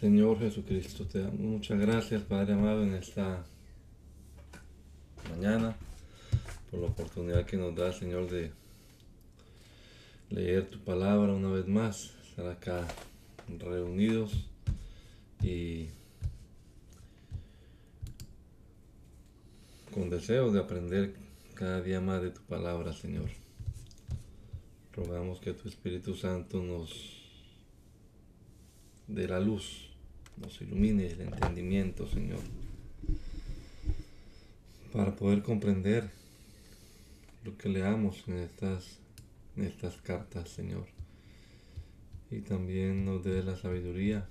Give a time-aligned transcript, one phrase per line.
[0.00, 3.46] Señor Jesucristo, te damos muchas gracias, Padre amado, en esta
[5.30, 5.74] mañana,
[6.70, 8.52] por la oportunidad que nos da, Señor, de
[10.28, 12.86] leer tu palabra una vez más, estar acá
[13.58, 14.46] reunidos
[15.42, 15.86] y
[19.94, 21.14] con deseo de aprender
[21.54, 23.30] cada día más de tu palabra, Señor.
[24.92, 27.16] Rogamos que tu Espíritu Santo nos
[29.08, 29.85] dé la luz
[30.36, 32.40] nos ilumine el entendimiento, Señor,
[34.92, 36.10] para poder comprender
[37.44, 38.98] lo que leamos en estas,
[39.56, 40.86] en estas cartas, Señor.
[42.30, 44.28] Y también nos dé la sabiduría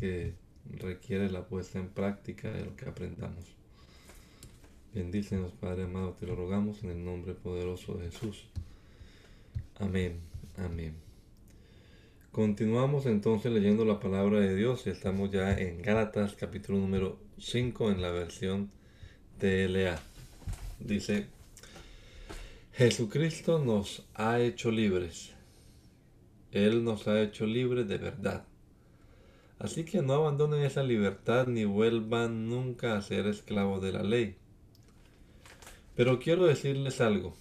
[0.00, 0.34] que
[0.78, 3.44] requiere la puesta en práctica de lo que aprendamos.
[4.94, 8.46] Bendícenos, Padre amado, te lo rogamos en el nombre poderoso de Jesús.
[9.78, 10.20] Amén,
[10.56, 11.05] amén.
[12.36, 17.90] Continuamos entonces leyendo la palabra de Dios y estamos ya en Gálatas capítulo número 5
[17.90, 18.70] en la versión
[19.38, 19.98] TLA.
[20.78, 21.28] Dice,
[22.74, 25.32] Jesucristo nos ha hecho libres.
[26.52, 28.44] Él nos ha hecho libres de verdad.
[29.58, 34.36] Así que no abandonen esa libertad ni vuelvan nunca a ser esclavos de la ley.
[35.94, 37.34] Pero quiero decirles algo.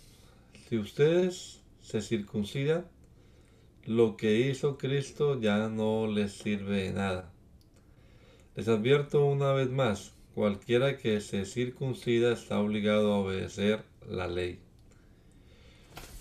[0.69, 2.85] Si ustedes se circuncidan,
[3.85, 7.31] lo que hizo Cristo ya no les sirve de nada.
[8.55, 14.59] Les advierto una vez más, cualquiera que se circuncida está obligado a obedecer la ley.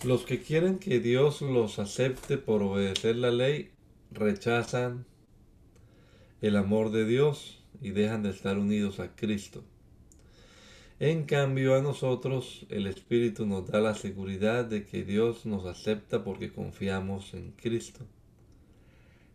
[0.05, 3.71] Los que quieren que Dios los acepte por obedecer la ley
[4.11, 5.07] rechazan
[6.43, 9.65] el amor de Dios y dejan de estar unidos a Cristo.
[11.01, 16.23] En cambio a nosotros el Espíritu nos da la seguridad de que Dios nos acepta
[16.23, 18.07] porque confiamos en Cristo.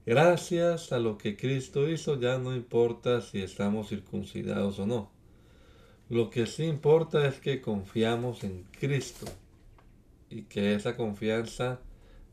[0.05, 5.11] Gracias a lo que Cristo hizo ya no importa si estamos circuncidados o no.
[6.09, 9.25] Lo que sí importa es que confiamos en Cristo
[10.29, 11.81] y que esa confianza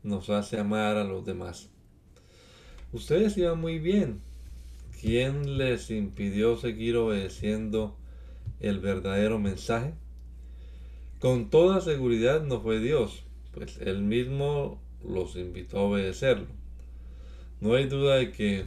[0.03, 1.69] nos hace amar a los demás.
[2.93, 4.21] Ustedes iban muy bien.
[5.01, 7.97] ¿Quién les impidió seguir obedeciendo
[8.59, 9.93] el verdadero mensaje?
[11.19, 13.23] Con toda seguridad no fue Dios,
[13.53, 16.47] pues Él mismo los invitó a obedecerlo.
[17.59, 18.65] No hay duda de que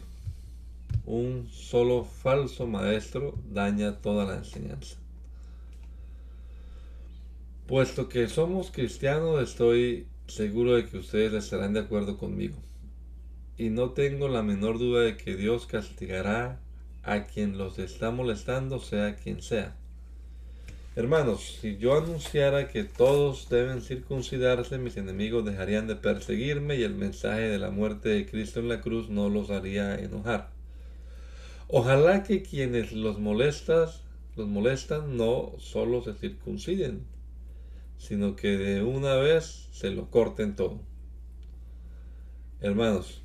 [1.06, 4.96] un solo falso maestro daña toda la enseñanza.
[7.66, 12.56] Puesto que somos cristianos, estoy seguro de que ustedes estarán de acuerdo conmigo.
[13.56, 16.60] Y no tengo la menor duda de que Dios castigará
[17.02, 19.76] a quien los está molestando, sea quien sea.
[21.00, 26.94] Hermanos, si yo anunciara que todos deben circuncidarse, mis enemigos dejarían de perseguirme y el
[26.94, 30.50] mensaje de la muerte de Cristo en la cruz no los haría enojar.
[31.68, 33.88] Ojalá que quienes los molestan,
[34.36, 37.06] los molestan no solo se circunciden,
[37.96, 40.82] sino que de una vez se lo corten todo.
[42.60, 43.22] Hermanos,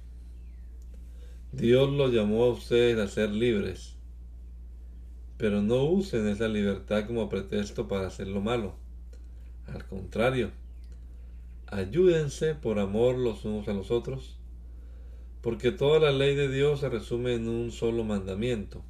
[1.52, 3.95] Dios los llamó a ustedes a ser libres
[5.38, 8.76] pero no usen esa libertad como pretexto para hacer lo malo.
[9.68, 10.52] Al contrario,
[11.68, 14.38] ayúdense por amor los unos a los otros,
[15.42, 18.84] porque toda la ley de Dios se resume en un solo mandamiento.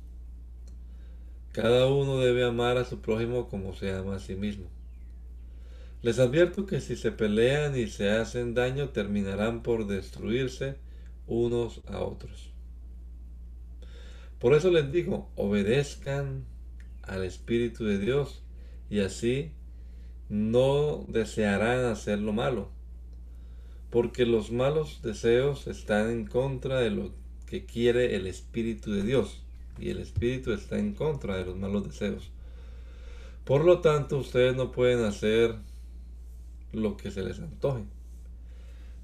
[1.52, 4.66] Cada uno debe amar a su prójimo como se ama a sí mismo.
[6.02, 10.76] Les advierto que si se pelean y se hacen daño, terminarán por destruirse
[11.26, 12.55] unos a otros.
[14.40, 16.46] Por eso les digo, obedezcan
[17.04, 18.44] al Espíritu de Dios
[18.90, 19.52] y así
[20.30, 22.70] no desearán hacer lo malo,
[23.90, 27.14] porque los malos deseos están en contra de lo
[27.46, 29.42] que quiere el Espíritu de Dios
[29.80, 32.32] y el Espíritu está en contra de los malos deseos.
[33.44, 35.56] Por lo tanto, ustedes no pueden hacer
[36.72, 37.84] lo que se les antoje.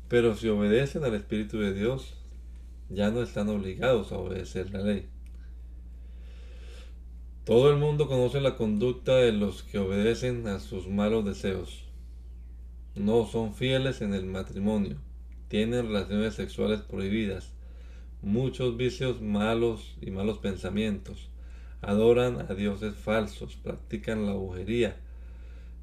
[0.08, 2.16] Pero si obedecen al Espíritu de Dios,
[2.90, 5.08] ya no están obligados a obedecer la ley.
[7.44, 11.86] Todo el mundo conoce la conducta de los que obedecen a sus malos deseos.
[12.94, 14.98] No son fieles en el matrimonio,
[15.48, 17.52] tienen relaciones sexuales prohibidas,
[18.22, 21.32] muchos vicios malos y malos pensamientos,
[21.82, 24.98] adoran a dioses falsos, practican la brujería,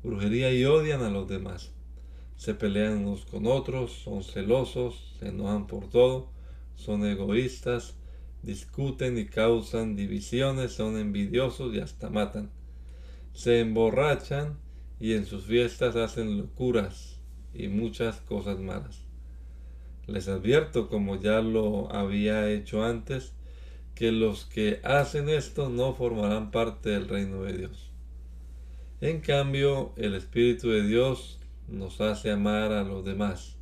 [0.04, 1.72] brujería y odian a los demás.
[2.36, 6.30] Se pelean unos con otros, son celosos, se enojan por todo,
[6.76, 7.97] son egoístas,
[8.48, 12.50] discuten y causan divisiones, son envidiosos y hasta matan.
[13.34, 14.56] Se emborrachan
[14.98, 17.20] y en sus fiestas hacen locuras
[17.52, 19.04] y muchas cosas malas.
[20.06, 23.34] Les advierto, como ya lo había hecho antes,
[23.94, 27.90] que los que hacen esto no formarán parte del reino de Dios.
[29.02, 33.58] En cambio, el Espíritu de Dios nos hace amar a los demás,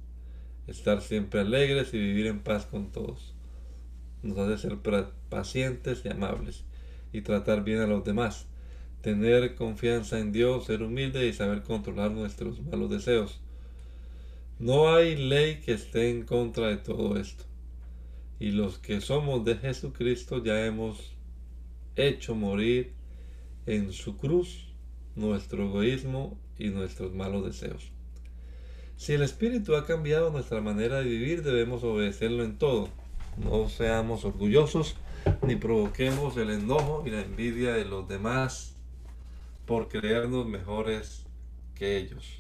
[0.68, 3.35] estar siempre alegres y vivir en paz con todos
[4.26, 4.78] nos hace ser
[5.28, 6.64] pacientes y amables
[7.12, 8.46] y tratar bien a los demás,
[9.00, 13.40] tener confianza en Dios, ser humilde y saber controlar nuestros malos deseos.
[14.58, 17.44] No hay ley que esté en contra de todo esto.
[18.38, 21.14] Y los que somos de Jesucristo ya hemos
[21.94, 22.93] hecho morir
[23.64, 24.75] en su cruz
[25.14, 27.93] nuestro egoísmo y nuestros malos deseos.
[28.96, 32.90] Si el Espíritu ha cambiado nuestra manera de vivir, debemos obedecerlo en todo
[33.38, 34.96] no seamos orgullosos
[35.42, 38.74] ni provoquemos el enojo y la envidia de los demás
[39.66, 41.24] por creernos mejores
[41.74, 42.38] que ellos.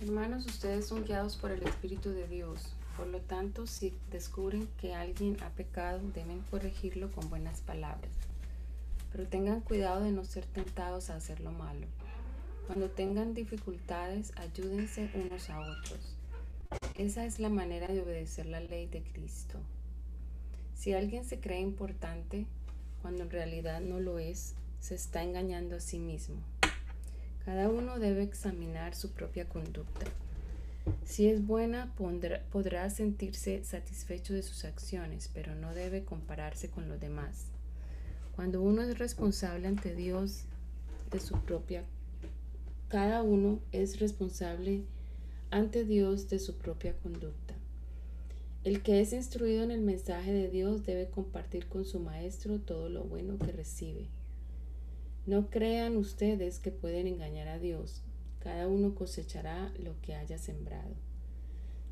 [0.00, 2.74] Hermanos, ustedes son guiados por el Espíritu de Dios.
[2.96, 8.10] Por lo tanto, si descubren que alguien ha pecado, deben corregirlo con buenas palabras.
[9.12, 11.86] Pero tengan cuidado de no ser tentados a hacer lo malo.
[12.66, 16.16] Cuando tengan dificultades, ayúdense unos a otros.
[16.96, 19.58] Esa es la manera de obedecer la ley de Cristo.
[20.80, 22.46] Si alguien se cree importante
[23.02, 26.36] cuando en realidad no lo es, se está engañando a sí mismo.
[27.44, 30.06] Cada uno debe examinar su propia conducta.
[31.04, 31.92] Si es buena,
[32.50, 37.44] podrá sentirse satisfecho de sus acciones, pero no debe compararse con los demás.
[38.34, 40.44] Cuando uno es responsable ante Dios
[41.10, 41.84] de su propia,
[42.88, 44.84] cada uno es responsable
[45.50, 47.39] ante Dios de su propia conducta.
[48.62, 52.90] El que es instruido en el mensaje de Dios debe compartir con su maestro todo
[52.90, 54.08] lo bueno que recibe.
[55.24, 58.02] No crean ustedes que pueden engañar a Dios.
[58.38, 60.94] Cada uno cosechará lo que haya sembrado.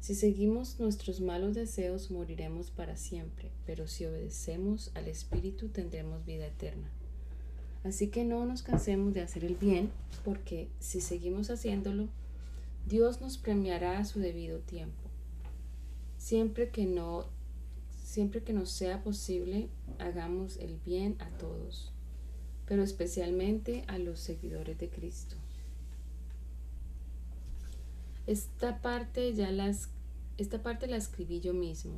[0.01, 6.47] Si seguimos nuestros malos deseos, moriremos para siempre, pero si obedecemos al Espíritu, tendremos vida
[6.47, 6.91] eterna.
[7.83, 9.91] Así que no nos cansemos de hacer el bien,
[10.23, 12.09] porque si seguimos haciéndolo,
[12.87, 15.08] Dios nos premiará a su debido tiempo.
[16.19, 17.27] Siempre que no
[18.09, 21.93] siempre que nos sea posible, hagamos el bien a todos,
[22.67, 25.37] pero especialmente a los seguidores de Cristo.
[28.27, 29.91] Esta parte ya las
[30.39, 31.95] esta parte la escribí yo mismo.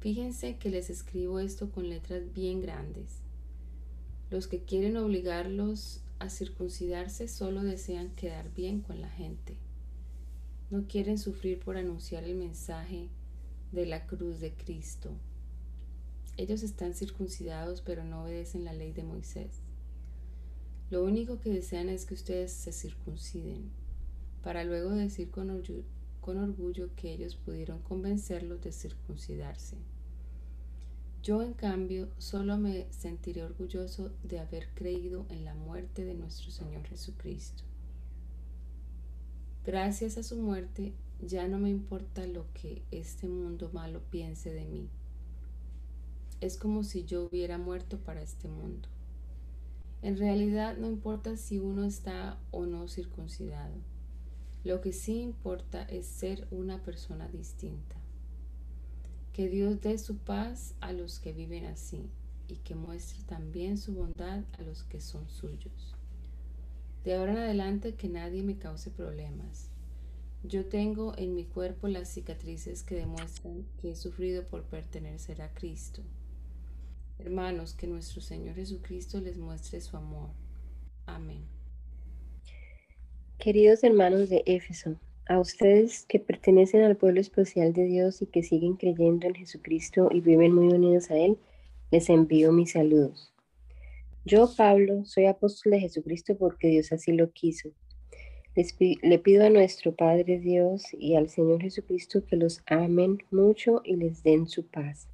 [0.00, 3.20] Fíjense que les escribo esto con letras bien grandes.
[4.30, 9.56] Los que quieren obligarlos a circuncidarse solo desean quedar bien con la gente
[10.70, 13.08] no quieren sufrir por anunciar el mensaje
[13.72, 15.10] de la cruz de Cristo.
[16.36, 19.60] Ellos están circuncidados pero no obedecen la ley de Moisés.
[20.90, 23.70] Lo único que desean es que ustedes se circunciden,
[24.42, 29.76] para luego decir con, orgullo, que ellos pudieron convencerlos de circuncidarse.
[31.22, 36.50] Yo, en cambio, solo me sentiré orgulloso de haber creído en la muerte de nuestro
[36.50, 37.64] Señor Jesucristo.
[39.64, 40.92] Gracias a su muerte
[41.22, 44.90] ya no me importa lo que este mundo malo piense de mí.
[46.42, 48.90] Es como si yo hubiera muerto para este mundo.
[50.02, 53.74] En realidad no importa si uno está o no circuncidado.
[54.64, 57.96] Lo que sí importa es ser una persona distinta.
[59.32, 62.10] Que Dios dé su paz a los que viven así
[62.48, 65.94] y que muestre también su bondad a los que son suyos.
[67.04, 69.68] De ahora en adelante que nadie me cause problemas.
[70.42, 75.52] Yo tengo en mi cuerpo las cicatrices que demuestran que he sufrido por pertenecer a
[75.52, 76.02] Cristo.
[77.18, 80.30] Hermanos, que nuestro Señor Jesucristo les muestre su amor.
[81.04, 81.44] Amén.
[83.38, 84.96] Queridos hermanos de Éfeso,
[85.26, 90.08] a ustedes que pertenecen al pueblo especial de Dios y que siguen creyendo en Jesucristo
[90.10, 91.36] y viven muy unidos a Él,
[91.90, 93.33] les envío mis saludos.
[94.26, 97.68] Yo, Pablo, soy apóstol de Jesucristo porque Dios así lo quiso.
[99.02, 103.96] le pido a nuestro Padre Dios y al Señor Jesucristo que los amen mucho y
[103.96, 105.08] les den su paz.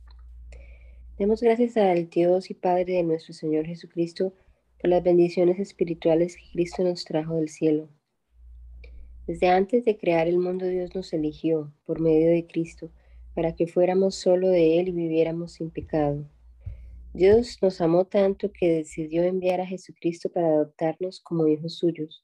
[1.18, 4.32] Demos gracias al Dios y Padre de nuestro Señor Jesucristo
[4.80, 7.88] por las bendiciones espirituales que Cristo nos trajo del cielo.
[9.26, 12.92] Desde antes de crear el mundo Dios nos eligió por medio de Cristo
[13.34, 16.24] para que fuéramos solo de Él y viviéramos sin pecado.
[17.12, 22.22] Dios nos amó tanto que decidió enviar a Jesucristo para adoptarnos como hijos suyos,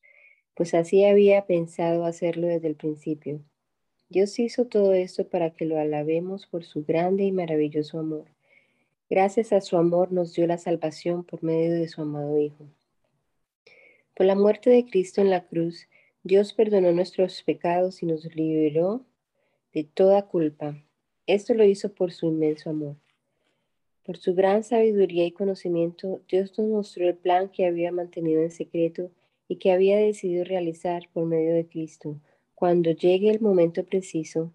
[0.54, 3.42] pues así había pensado hacerlo desde el principio.
[4.08, 8.26] Dios hizo todo esto para que lo alabemos por su grande y maravilloso amor.
[9.10, 12.68] Gracias a su amor nos dio la salvación por medio de su amado Hijo.
[14.14, 15.88] Por la muerte de Cristo en la cruz,
[16.22, 19.04] Dios perdonó nuestros pecados y nos liberó
[19.72, 20.80] de toda culpa.
[21.26, 22.96] Esto lo hizo por su inmenso amor.
[24.06, 28.52] Por su gran sabiduría y conocimiento, Dios nos mostró el plan que había mantenido en
[28.52, 29.10] secreto
[29.48, 32.20] y que había decidido realizar por medio de Cristo.
[32.54, 34.54] Cuando llegue el momento preciso,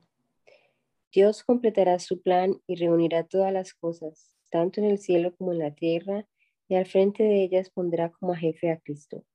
[1.12, 5.60] Dios completará su plan y reunirá todas las cosas, tanto en el cielo como en
[5.60, 6.26] la tierra,
[6.70, 9.26] y al frente de ellas pondrá como jefe a Cristo.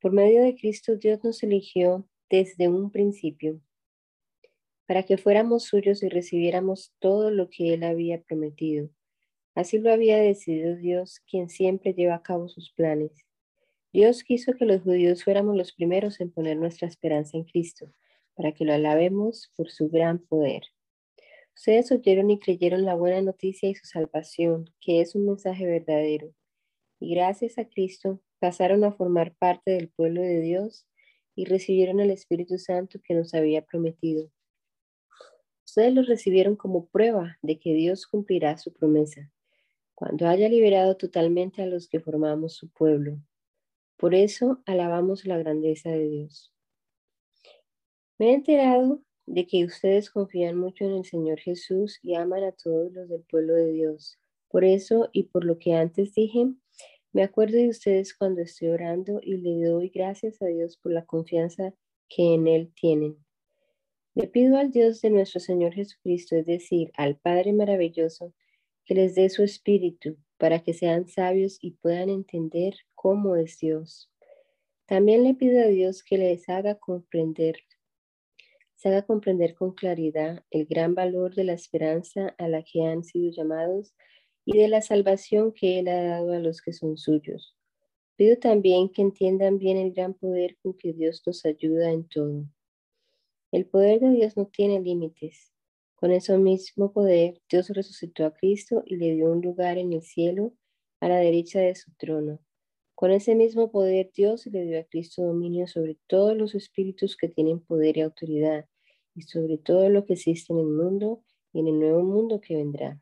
[0.00, 3.60] Por medio de Cristo Dios nos eligió desde un principio
[4.86, 8.88] para que fuéramos suyos y recibiéramos todo lo que Él había prometido.
[9.54, 13.12] Así lo había decidido Dios, quien siempre lleva a cabo sus planes.
[13.92, 17.92] Dios quiso que los judíos fuéramos los primeros en poner nuestra esperanza en Cristo,
[18.34, 20.62] para que lo alabemos por su gran poder.
[21.54, 26.32] Ustedes oyeron y creyeron la buena noticia y su salvación, que es un mensaje verdadero.
[26.98, 30.86] Y gracias a Cristo pasaron a formar parte del pueblo de Dios
[31.34, 34.30] y recibieron el Espíritu Santo que nos había prometido.
[35.66, 39.31] Ustedes lo recibieron como prueba de que Dios cumplirá su promesa,
[40.02, 43.20] cuando haya liberado totalmente a los que formamos su pueblo.
[43.96, 46.52] Por eso alabamos la grandeza de Dios.
[48.18, 52.50] Me he enterado de que ustedes confían mucho en el Señor Jesús y aman a
[52.50, 54.18] todos los del pueblo de Dios.
[54.48, 56.52] Por eso y por lo que antes dije,
[57.12, 61.04] me acuerdo de ustedes cuando estoy orando y le doy gracias a Dios por la
[61.04, 61.74] confianza
[62.08, 63.24] que en Él tienen.
[64.16, 68.34] Le pido al Dios de nuestro Señor Jesucristo, es decir, al Padre maravilloso,
[68.92, 74.12] que les dé su espíritu para que sean sabios y puedan entender cómo es Dios.
[74.84, 77.56] También le pido a Dios que les haga comprender
[78.76, 83.02] se haga comprender con claridad el gran valor de la esperanza a la que han
[83.02, 83.94] sido llamados
[84.44, 87.56] y de la salvación que Él ha dado a los que son suyos.
[88.16, 92.44] Pido también que entiendan bien el gran poder con que Dios nos ayuda en todo.
[93.52, 95.51] El poder de Dios no tiene límites.
[96.02, 100.02] Con ese mismo poder, Dios resucitó a Cristo y le dio un lugar en el
[100.02, 100.52] cielo
[100.98, 102.40] a la derecha de su trono.
[102.96, 107.28] Con ese mismo poder, Dios le dio a Cristo dominio sobre todos los espíritus que
[107.28, 108.66] tienen poder y autoridad
[109.14, 112.56] y sobre todo lo que existe en el mundo y en el nuevo mundo que
[112.56, 113.00] vendrá.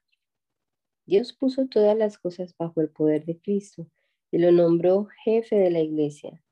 [1.07, 3.87] Dios puso todas las cosas bajo el poder de Cristo
[4.31, 6.45] y lo nombró jefe de la iglesia.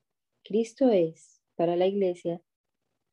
[0.45, 2.40] Cristo es para la iglesia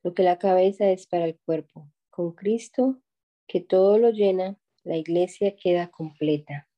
[0.02, 1.92] lo que la cabeza es para el cuerpo.
[2.08, 3.02] Con Cristo,
[3.46, 6.68] que todo lo llena, la iglesia queda completa.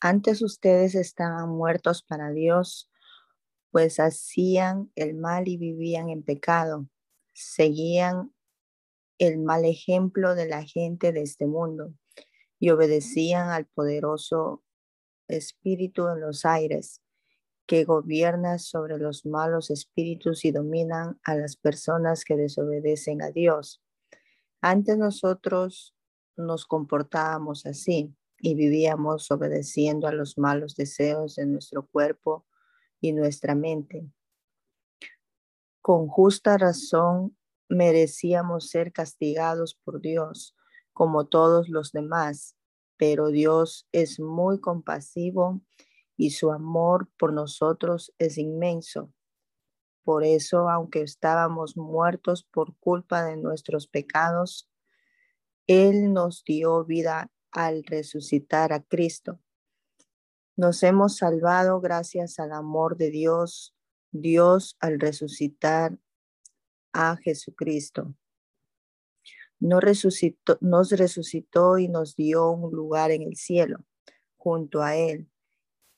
[0.00, 2.90] Antes ustedes estaban muertos para Dios
[3.76, 6.88] pues hacían el mal y vivían en pecado,
[7.34, 8.32] seguían
[9.18, 11.92] el mal ejemplo de la gente de este mundo
[12.58, 14.64] y obedecían al poderoso
[15.28, 17.02] espíritu en los aires
[17.66, 23.82] que gobierna sobre los malos espíritus y dominan a las personas que desobedecen a Dios.
[24.60, 25.94] Antes nosotros
[26.36, 32.46] nos comportábamos así y vivíamos obedeciendo a los malos deseos de nuestro cuerpo
[33.00, 34.08] y nuestra mente.
[35.80, 37.36] Con justa razón
[37.68, 40.54] merecíamos ser castigados por Dios,
[40.92, 42.56] como todos los demás,
[42.96, 45.60] pero Dios es muy compasivo
[46.16, 49.12] y su amor por nosotros es inmenso.
[50.02, 54.70] Por eso, aunque estábamos muertos por culpa de nuestros pecados,
[55.66, 59.40] Él nos dio vida al resucitar a Cristo.
[60.56, 63.74] Nos hemos salvado gracias al amor de Dios,
[64.10, 65.98] Dios al resucitar
[66.92, 68.14] a Jesucristo.
[69.58, 73.84] Nos resucitó, nos resucitó y nos dio un lugar en el cielo
[74.36, 75.28] junto a Él.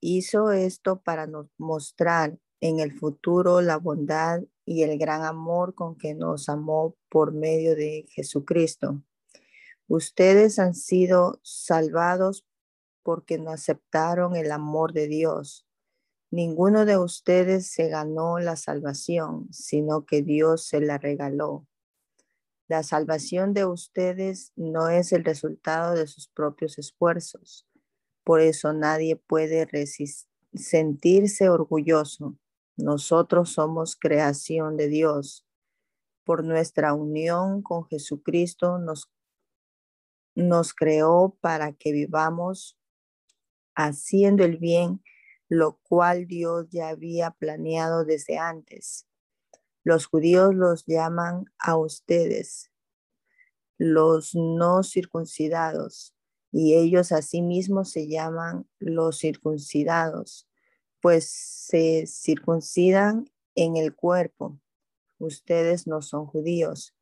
[0.00, 5.96] Hizo esto para nos mostrar en el futuro la bondad y el gran amor con
[5.96, 9.02] que nos amó por medio de Jesucristo.
[9.88, 12.46] Ustedes han sido salvados
[13.02, 15.66] porque no aceptaron el amor de Dios.
[16.30, 21.66] Ninguno de ustedes se ganó la salvación, sino que Dios se la regaló.
[22.68, 27.67] La salvación de ustedes no es el resultado de sus propios esfuerzos.
[28.28, 29.66] Por eso nadie puede
[30.52, 32.36] sentirse orgulloso.
[32.76, 35.46] Nosotros somos creación de Dios.
[36.24, 38.78] Por nuestra unión con Jesucristo
[40.34, 42.78] nos, creó para que vivamos
[43.74, 45.02] haciendo el bien,
[45.48, 49.06] lo cual Dios ya había planeado desde antes.
[49.84, 52.70] Los judíos los llaman a ustedes
[53.78, 56.17] los no circuncidados
[56.50, 60.48] y ellos asimismo se llaman los circuncidados,
[61.00, 64.58] pues se circuncidan en el cuerpo.
[65.18, 66.94] Ustedes no son judíos.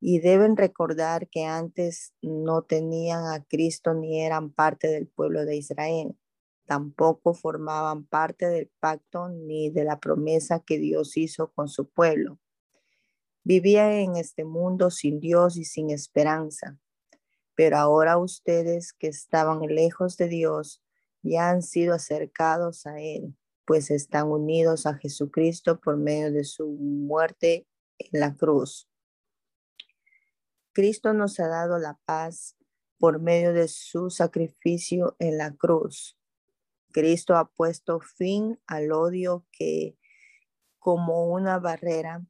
[0.00, 5.56] Y deben recordar que antes no tenían a Cristo ni eran parte del pueblo de
[5.56, 6.16] Israel
[6.66, 12.38] tampoco formaban parte del pacto ni de la promesa que Dios hizo con su pueblo.
[13.42, 16.78] Vivía en este mundo sin Dios y sin esperanza,
[17.54, 20.82] pero ahora ustedes que estaban lejos de Dios
[21.22, 26.66] ya han sido acercados a Él, pues están unidos a Jesucristo por medio de su
[26.68, 27.66] muerte
[27.98, 28.88] en la cruz.
[30.72, 32.56] Cristo nos ha dado la paz
[32.98, 36.18] por medio de su sacrificio en la cruz.
[36.92, 39.96] Cristo ha puesto fin al odio que
[40.78, 42.26] como una barrera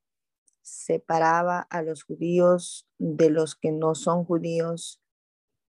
[0.63, 5.04] separaba a los judíos de los que no son judíos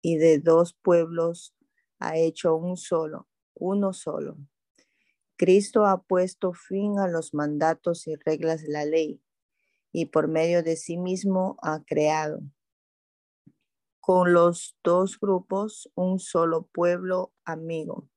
[0.03, 1.55] y de dos pueblos
[1.97, 4.37] ha hecho un solo, uno solo.
[5.37, 9.21] Cristo ha puesto fin a los mandatos y reglas de la ley
[9.93, 12.41] y por medio de sí mismo ha creado.
[14.01, 18.09] Con los dos grupos un solo pueblo amigo.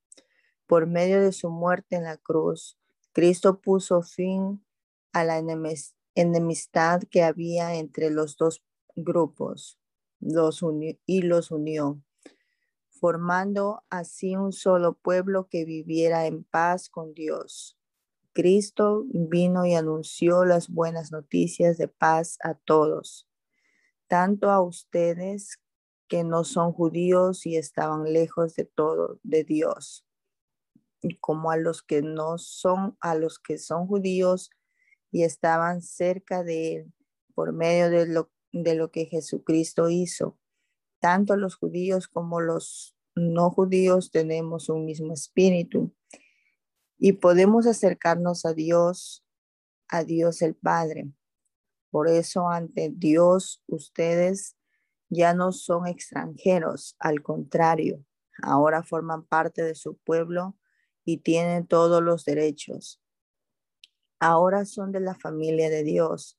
[0.67, 2.77] Por medio de su muerte en la cruz,
[3.13, 4.67] Cristo puso fin
[5.13, 5.39] a la
[6.17, 8.65] enemistad que había entre los dos
[8.97, 9.79] grupos
[10.21, 10.65] los
[11.07, 12.03] y los unió,
[12.89, 17.79] formando así un solo pueblo que viviera en paz con Dios.
[18.33, 23.29] Cristo vino y anunció las buenas noticias de paz a todos,
[24.09, 25.61] tanto a ustedes
[26.09, 30.07] que no son judíos y estaban lejos de todo de Dios
[31.21, 34.51] como a los que no son, a los que son judíos
[35.11, 36.93] y estaban cerca de él
[37.35, 38.31] por medio de lo,
[38.63, 40.39] de lo que Jesucristo hizo.
[41.01, 45.95] Tanto los judíos como los no judíos tenemos un mismo espíritu
[46.99, 49.25] y podemos acercarnos a Dios,
[49.89, 51.11] a Dios el Padre.
[51.91, 54.57] Por eso ante Dios ustedes
[55.09, 58.05] ya no son extranjeros, al contrario,
[58.43, 60.57] ahora forman parte de su pueblo
[61.05, 63.01] y tienen todos los derechos.
[64.19, 66.39] Ahora son de la familia de Dios.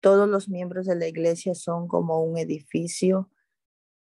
[0.00, 3.30] Todos los miembros de la iglesia son como un edificio,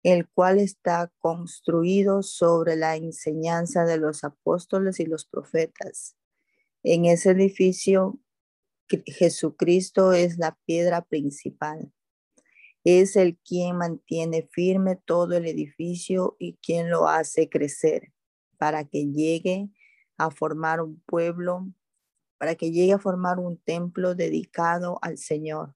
[0.03, 6.17] el cual está construido sobre la enseñanza de los apóstoles y los profetas.
[6.83, 8.19] En ese edificio,
[9.05, 11.91] Jesucristo es la piedra principal.
[12.83, 18.11] Es el quien mantiene firme todo el edificio y quien lo hace crecer
[18.57, 19.69] para que llegue
[20.17, 21.71] a formar un pueblo,
[22.37, 25.75] para que llegue a formar un templo dedicado al Señor.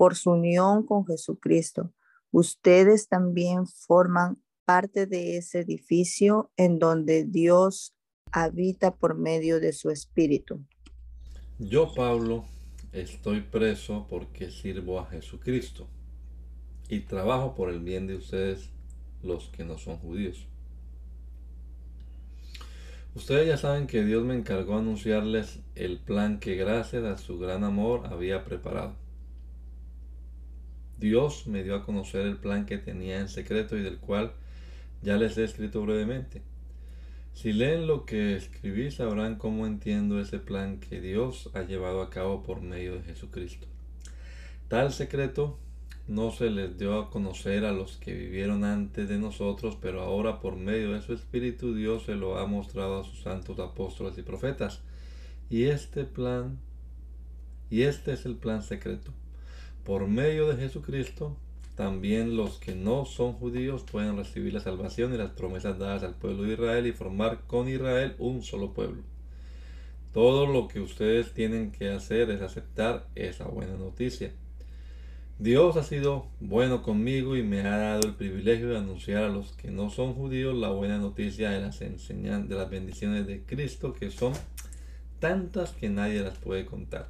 [0.00, 1.92] Por su unión con Jesucristo,
[2.30, 7.94] ustedes también forman parte de ese edificio en donde Dios
[8.32, 10.64] habita por medio de su Espíritu.
[11.58, 12.46] Yo, Pablo,
[12.92, 15.86] estoy preso porque sirvo a Jesucristo
[16.88, 18.70] y trabajo por el bien de ustedes,
[19.22, 20.46] los que no son judíos.
[23.14, 27.64] Ustedes ya saben que Dios me encargó anunciarles el plan que gracias a su gran
[27.64, 28.99] amor había preparado.
[31.00, 34.32] Dios me dio a conocer el plan que tenía en secreto y del cual
[35.02, 36.42] ya les he escrito brevemente.
[37.32, 42.10] Si leen lo que escribí sabrán cómo entiendo ese plan que Dios ha llevado a
[42.10, 43.66] cabo por medio de Jesucristo.
[44.68, 45.58] Tal secreto
[46.06, 50.38] no se les dio a conocer a los que vivieron antes de nosotros, pero ahora
[50.38, 54.22] por medio de su Espíritu Dios se lo ha mostrado a sus santos apóstoles y
[54.22, 54.82] profetas.
[55.48, 56.58] Y este plan,
[57.70, 59.12] y este es el plan secreto.
[59.84, 61.36] Por medio de Jesucristo,
[61.74, 66.14] también los que no son judíos pueden recibir la salvación y las promesas dadas al
[66.14, 69.02] pueblo de Israel y formar con Israel un solo pueblo.
[70.12, 74.32] Todo lo que ustedes tienen que hacer es aceptar esa buena noticia.
[75.38, 79.52] Dios ha sido bueno conmigo y me ha dado el privilegio de anunciar a los
[79.52, 83.94] que no son judíos la buena noticia de las enseñanzas, de las bendiciones de Cristo,
[83.94, 84.34] que son
[85.18, 87.08] tantas que nadie las puede contar.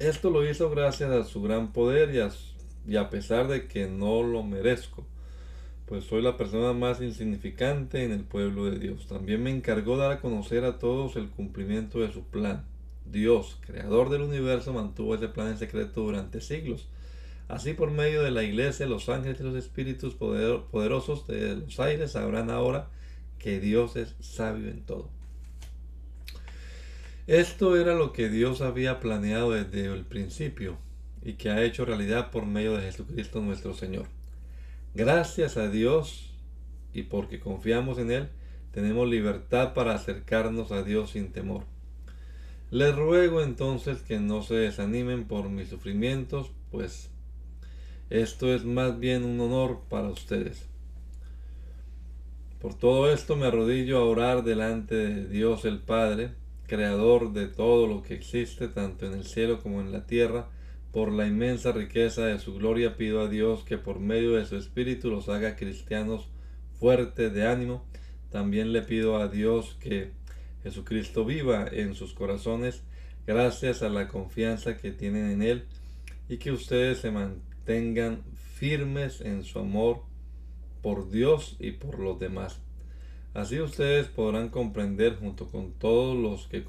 [0.00, 2.30] Esto lo hizo gracias a su gran poder y a,
[2.88, 5.04] y a pesar de que no lo merezco,
[5.84, 9.06] pues soy la persona más insignificante en el pueblo de Dios.
[9.08, 12.64] También me encargó dar a conocer a todos el cumplimiento de su plan.
[13.04, 16.88] Dios, creador del universo, mantuvo ese plan en secreto durante siglos.
[17.48, 22.12] Así por medio de la iglesia, los ángeles y los espíritus poderosos de los aires
[22.12, 22.88] sabrán ahora
[23.38, 25.10] que Dios es sabio en todo.
[27.30, 30.78] Esto era lo que Dios había planeado desde el principio
[31.22, 34.06] y que ha hecho realidad por medio de Jesucristo nuestro Señor.
[34.96, 36.34] Gracias a Dios
[36.92, 38.28] y porque confiamos en Él,
[38.72, 41.62] tenemos libertad para acercarnos a Dios sin temor.
[42.72, 47.10] Les ruego entonces que no se desanimen por mis sufrimientos, pues
[48.10, 50.66] esto es más bien un honor para ustedes.
[52.60, 56.32] Por todo esto me arrodillo a orar delante de Dios el Padre,
[56.70, 60.48] creador de todo lo que existe, tanto en el cielo como en la tierra,
[60.92, 64.56] por la inmensa riqueza de su gloria pido a Dios que por medio de su
[64.56, 66.28] Espíritu los haga cristianos
[66.78, 67.84] fuertes de ánimo.
[68.30, 70.12] También le pido a Dios que
[70.62, 72.84] Jesucristo viva en sus corazones
[73.26, 75.64] gracias a la confianza que tienen en Él
[76.28, 78.22] y que ustedes se mantengan
[78.54, 80.04] firmes en su amor
[80.82, 82.60] por Dios y por los demás.
[83.34, 86.64] Así ustedes podrán comprender junto con todos los que,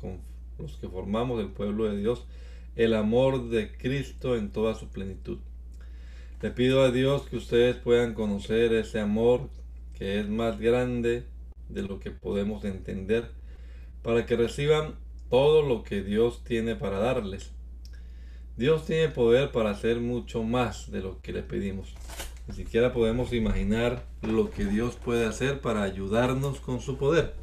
[0.60, 2.28] los que formamos el pueblo de Dios
[2.76, 5.39] el amor de Cristo en toda su plenitud.
[6.41, 9.50] Le pido a Dios que ustedes puedan conocer ese amor
[9.93, 11.26] que es más grande
[11.69, 13.30] de lo que podemos entender,
[14.02, 14.95] para que reciban
[15.30, 17.52] todo lo que Dios tiene para darles.
[18.58, 21.93] Dios tiene poder para hacer mucho más de lo que le pedimos.
[22.52, 27.34] Ni siquiera podemos imaginar lo que Dios puede hacer para ayudarnos con su poder.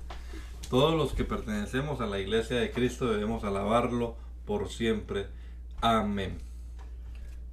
[0.68, 5.24] Todos los que pertenecemos a la iglesia de Cristo debemos alabarlo por siempre.
[5.80, 6.36] Amén.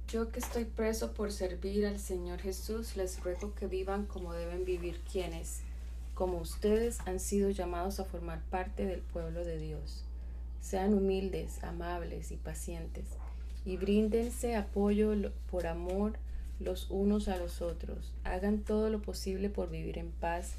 [0.06, 4.66] Yo que estoy preso por servir al Señor Jesús, les ruego que vivan como deben
[4.66, 5.62] vivir quienes,
[6.12, 10.04] como ustedes, han sido llamados a formar parte del pueblo de Dios.
[10.60, 13.06] Sean humildes, amables y pacientes,
[13.64, 15.14] y bríndense apoyo
[15.50, 16.18] por amor
[16.60, 18.12] los unos a los otros.
[18.24, 20.54] Hagan todo lo posible por vivir en paz,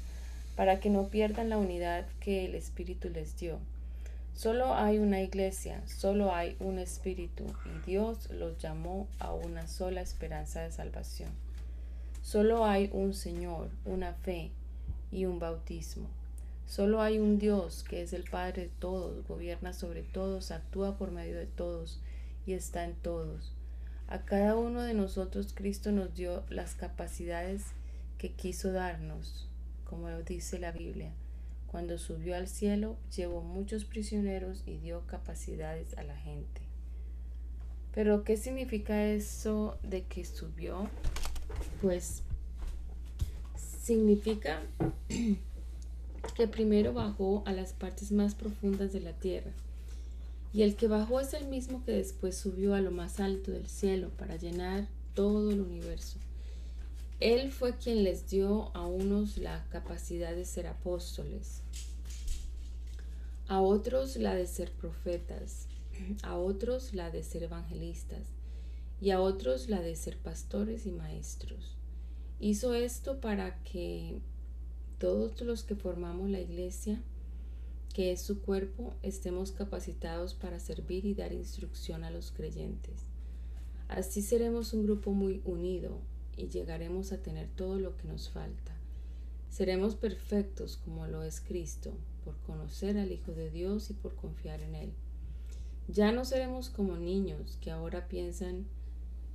[0.56, 3.58] para que no pierdan la unidad que el Espíritu les dio
[4.38, 10.00] Solo hay una iglesia, solo hay un espíritu y Dios los llamó a una sola
[10.00, 11.28] esperanza de salvación.
[12.22, 14.52] Solo hay un Señor, una fe
[15.10, 16.06] y un bautismo.
[16.68, 21.10] Solo hay un Dios que es el Padre de todos, gobierna sobre todos, actúa por
[21.10, 21.98] medio de todos
[22.46, 23.52] y está en todos.
[24.10, 27.62] A cada uno de nosotros Cristo nos dio las capacidades
[28.16, 29.50] que quiso darnos,
[29.84, 31.12] como lo dice la Biblia.
[31.66, 36.62] Cuando subió al cielo, llevó muchos prisioneros y dio capacidades a la gente.
[37.92, 40.88] Pero, ¿qué significa eso de que subió?
[41.82, 42.22] Pues
[43.56, 44.62] significa
[46.34, 49.52] que primero bajó a las partes más profundas de la tierra.
[50.52, 53.68] Y el que bajó es el mismo que después subió a lo más alto del
[53.68, 56.18] cielo para llenar todo el universo.
[57.20, 61.62] Él fue quien les dio a unos la capacidad de ser apóstoles,
[63.48, 65.66] a otros la de ser profetas,
[66.22, 68.22] a otros la de ser evangelistas
[69.00, 71.76] y a otros la de ser pastores y maestros.
[72.40, 74.20] Hizo esto para que
[74.98, 77.00] todos los que formamos la iglesia,
[77.92, 83.02] que es su cuerpo, estemos capacitados para servir y dar instrucción a los creyentes.
[83.88, 85.98] Así seremos un grupo muy unido,
[86.38, 88.72] y llegaremos a tener todo lo que nos falta.
[89.50, 91.92] Seremos perfectos como lo es Cristo,
[92.24, 94.92] por conocer al Hijo de Dios y por confiar en Él.
[95.88, 98.66] Ya no seremos como niños que ahora piensan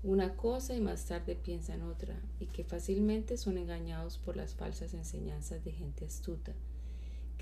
[0.02, 4.94] una cosa y más tarde piensan otra, y que fácilmente son engañados por las falsas
[4.94, 6.54] enseñanzas de gente astuta,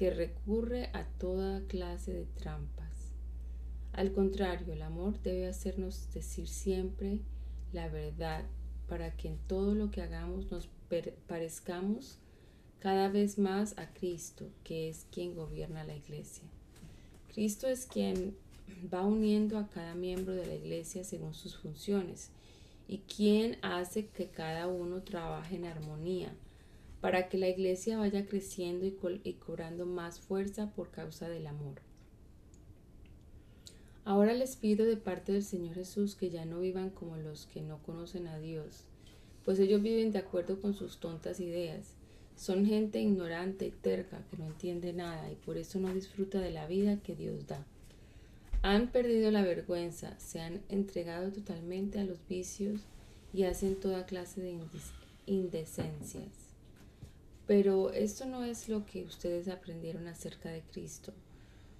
[0.01, 3.13] que recurre a toda clase de trampas.
[3.93, 7.19] Al contrario, el amor debe hacernos decir siempre
[7.71, 8.43] la verdad
[8.89, 10.67] para que en todo lo que hagamos nos
[11.27, 12.17] parezcamos
[12.79, 16.45] cada vez más a Cristo, que es quien gobierna la iglesia.
[17.31, 18.35] Cristo es quien
[18.91, 22.31] va uniendo a cada miembro de la iglesia según sus funciones
[22.87, 26.33] y quien hace que cada uno trabaje en armonía
[27.01, 31.81] para que la iglesia vaya creciendo y, y cobrando más fuerza por causa del amor.
[34.05, 37.61] Ahora les pido de parte del Señor Jesús que ya no vivan como los que
[37.61, 38.85] no conocen a Dios,
[39.45, 41.95] pues ellos viven de acuerdo con sus tontas ideas.
[42.35, 46.51] Son gente ignorante y terca que no entiende nada y por eso no disfruta de
[46.51, 47.63] la vida que Dios da.
[48.63, 52.81] Han perdido la vergüenza, se han entregado totalmente a los vicios
[53.33, 54.57] y hacen toda clase de
[55.25, 56.40] indecencias.
[57.51, 61.11] Pero esto no es lo que ustedes aprendieron acerca de Cristo,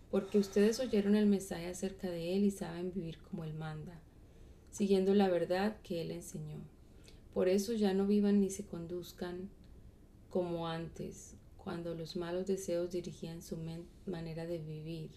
[0.10, 4.02] porque ustedes oyeron el mensaje acerca de Él y saben vivir como Él manda,
[4.70, 6.60] siguiendo la verdad que Él enseñó.
[7.34, 9.50] Por eso ya no vivan ni se conduzcan
[10.30, 13.58] como antes, cuando los malos deseos dirigían su
[14.06, 15.12] manera de vivir.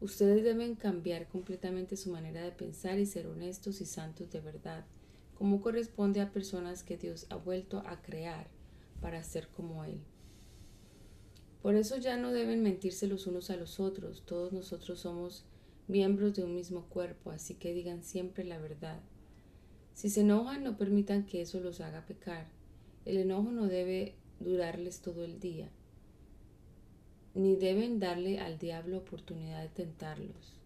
[0.00, 4.86] Ustedes deben cambiar completamente su manera de pensar y ser honestos y santos de verdad,
[5.34, 8.61] como corresponde a personas que Dios ha vuelto a crear
[9.02, 10.00] para ser como Él.
[11.60, 15.44] Por eso ya no deben mentirse los unos a los otros, todos nosotros somos
[15.86, 19.00] miembros de un mismo cuerpo, así que digan siempre la verdad.
[19.92, 22.46] Si se enojan, no permitan que eso los haga pecar.
[23.04, 25.68] El enojo no debe durarles todo el día,
[27.34, 30.58] ni deben darle al diablo oportunidad de tentarlos.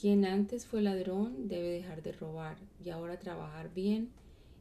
[0.00, 4.10] Quien antes fue ladrón debe dejar de robar y ahora trabajar bien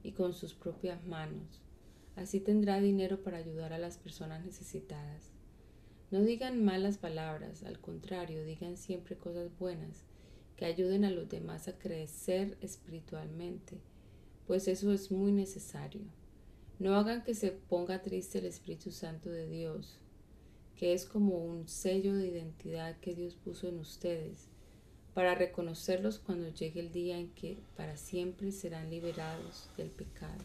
[0.04, 1.62] y con sus propias manos.
[2.15, 5.32] Así tendrá dinero para ayudar a las personas necesitadas.
[6.12, 10.06] No digan malas palabras, al contrario, digan siempre cosas buenas
[10.56, 13.82] que ayuden a los demás a crecer espiritualmente,
[14.45, 16.02] pues eso es muy necesario.
[16.80, 19.99] No hagan que se ponga triste el Espíritu Santo de Dios,
[20.76, 24.49] que es como un sello de identidad que Dios puso en ustedes,
[25.13, 30.43] para reconocerlos cuando llegue el día en que para siempre serán liberados del pecado.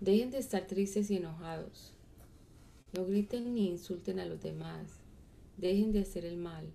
[0.00, 1.92] Dejen de estar tristes y enojados.
[2.96, 4.98] No griten ni insulten a los demás.
[5.58, 6.72] Dejen de hacer el mal.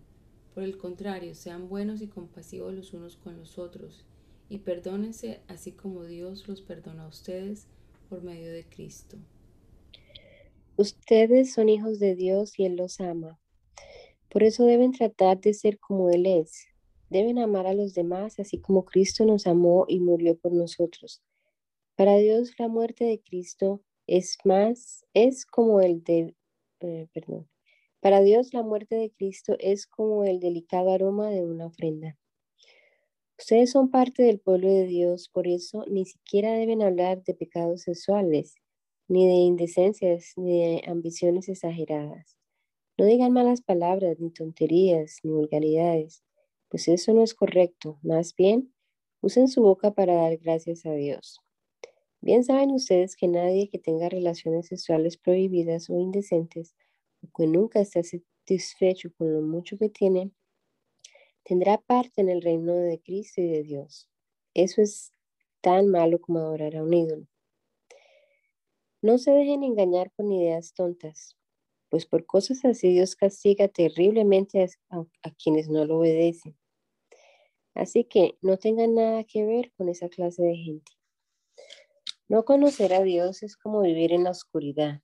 [0.53, 4.05] Por el contrario, sean buenos y compasivos los unos con los otros
[4.47, 7.65] y perdónense así como Dios los perdona a ustedes
[8.09, 9.17] por medio de Cristo.
[10.77, 13.39] Ustedes son hijos de Dios y Él los ama.
[14.29, 16.67] Por eso deben tratar de ser como Él es.
[17.09, 21.23] Deben amar a los demás así como Cristo nos amó y murió por nosotros.
[21.95, 26.35] Para Dios la muerte de Cristo es más, es como el de,
[26.81, 27.07] eh,
[28.01, 32.17] para Dios la muerte de Cristo es como el delicado aroma de una ofrenda.
[33.39, 37.83] Ustedes son parte del pueblo de Dios, por eso ni siquiera deben hablar de pecados
[37.83, 38.55] sexuales,
[39.07, 42.35] ni de indecencias, ni de ambiciones exageradas.
[42.97, 46.25] No digan malas palabras, ni tonterías, ni vulgaridades,
[46.67, 47.99] pues eso no es correcto.
[48.03, 48.73] Más bien,
[49.21, 51.44] usen su boca para dar gracias a Dios.
[52.25, 56.75] Bien saben ustedes que nadie que tenga relaciones sexuales prohibidas o indecentes
[57.37, 60.31] que nunca está satisfecho con lo mucho que tiene,
[61.43, 64.09] tendrá parte en el reino de Cristo y de Dios.
[64.55, 65.11] Eso es
[65.61, 67.27] tan malo como adorar a un ídolo.
[69.03, 71.37] No se dejen engañar con ideas tontas,
[71.89, 76.57] pues por cosas así Dios castiga terriblemente a, a, quienes no lo obedecen.
[77.75, 80.94] Así que no tengan nada que ver con esa clase de gente.
[82.27, 85.01] No conocer a Dios es como vivir en la oscuridad.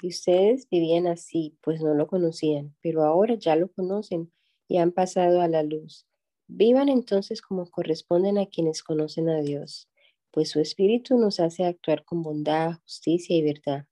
[0.00, 4.32] Y ustedes vivían así, pues no lo conocían, pero ahora ya lo conocen
[4.68, 6.06] y han pasado a la luz.
[6.46, 9.90] Vivan entonces como corresponden a quienes conocen a Dios,
[10.30, 13.86] pues su espíritu nos hace actuar con bondad, justicia y verdad.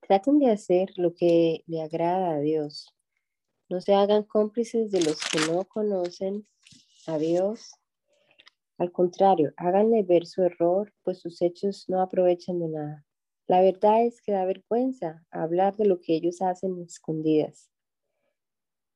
[0.00, 2.88] Traten de hacer lo que le agrada a Dios.
[3.68, 6.46] No se hagan cómplices de los que no conocen
[7.06, 7.72] a Dios.
[8.78, 13.06] Al contrario, háganle ver su error, pues sus hechos no aprovechan de nada.
[13.46, 17.70] La verdad es que da vergüenza hablar de lo que ellos hacen escondidas.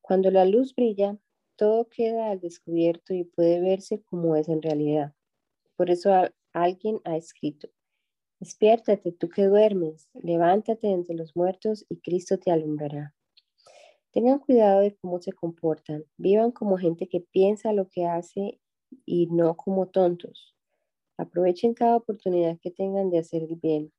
[0.03, 1.17] Cuando la luz brilla,
[1.57, 5.15] todo queda al descubierto y puede verse como es en realidad.
[5.77, 6.11] Por eso
[6.53, 7.69] alguien ha escrito,
[8.41, 13.15] despiértate tú que duermes, levántate entre los muertos y Cristo te alumbrará.
[14.11, 18.61] Tengan cuidado de cómo se comportan, vivan como gente que piensa lo que hace
[19.05, 20.55] y no como tontos.
[21.17, 23.93] Aprovechen cada oportunidad que tengan de hacer el bien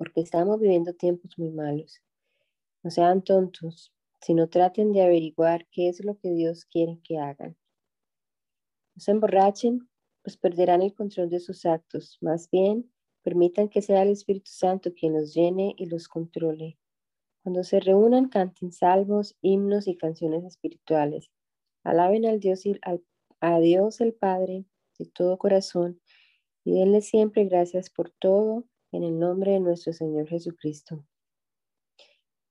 [0.00, 2.00] porque estamos viviendo tiempos muy malos.
[2.82, 3.92] No sean tontos,
[4.22, 7.54] sino traten de averiguar qué es lo que Dios quiere que hagan.
[8.94, 9.90] No se emborrachen,
[10.22, 12.16] pues perderán el control de sus actos.
[12.22, 12.90] Más bien,
[13.22, 16.78] permitan que sea el Espíritu Santo quien los llene y los controle.
[17.42, 21.30] Cuando se reúnan, canten salvos, himnos y canciones espirituales.
[21.84, 23.04] Alaben al Dios y al,
[23.40, 24.66] a Dios el Padre
[24.98, 26.00] de todo corazón
[26.64, 31.04] y denle siempre gracias por todo en el nombre de nuestro Señor Jesucristo.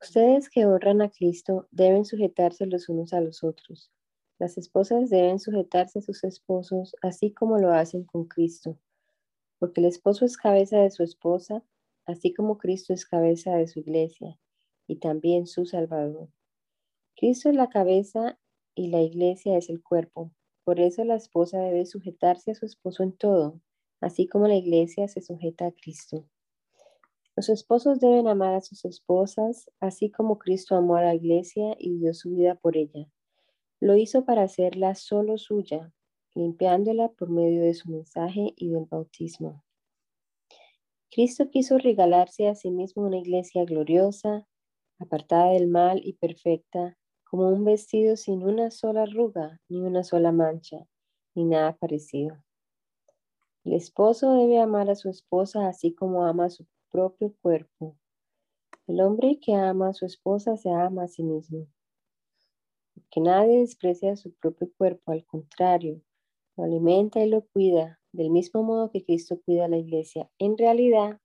[0.01, 3.91] Ustedes que honran a Cristo deben sujetarse los unos a los otros.
[4.39, 8.79] Las esposas deben sujetarse a sus esposos así como lo hacen con Cristo,
[9.59, 11.63] porque el esposo es cabeza de su esposa,
[12.05, 14.39] así como Cristo es cabeza de su iglesia
[14.87, 16.29] y también su Salvador.
[17.17, 18.39] Cristo es la cabeza
[18.73, 20.31] y la iglesia es el cuerpo.
[20.69, 23.59] Por eso la esposa debe sujetarse a su esposo en todo,
[24.01, 26.29] así como la iglesia se sujeta a Cristo.
[27.35, 31.97] Los esposos deben amar a sus esposas, así como Cristo amó a la iglesia y
[31.97, 33.09] dio su vida por ella.
[33.79, 35.91] Lo hizo para hacerla solo suya,
[36.35, 39.63] limpiándola por medio de su mensaje y del bautismo.
[41.09, 44.47] Cristo quiso regalarse a sí mismo una iglesia gloriosa,
[44.99, 46.95] apartada del mal y perfecta,
[47.29, 50.87] como un vestido sin una sola arruga, ni una sola mancha,
[51.35, 52.43] ni nada parecido.
[53.63, 57.95] El esposo debe amar a su esposa así como ama a su propio cuerpo.
[58.87, 61.67] El hombre que ama a su esposa se ama a sí mismo.
[63.11, 66.01] Que nadie desprecia su propio cuerpo, al contrario,
[66.57, 70.31] lo alimenta y lo cuida, del mismo modo que Cristo cuida a la iglesia.
[70.39, 71.19] En realidad,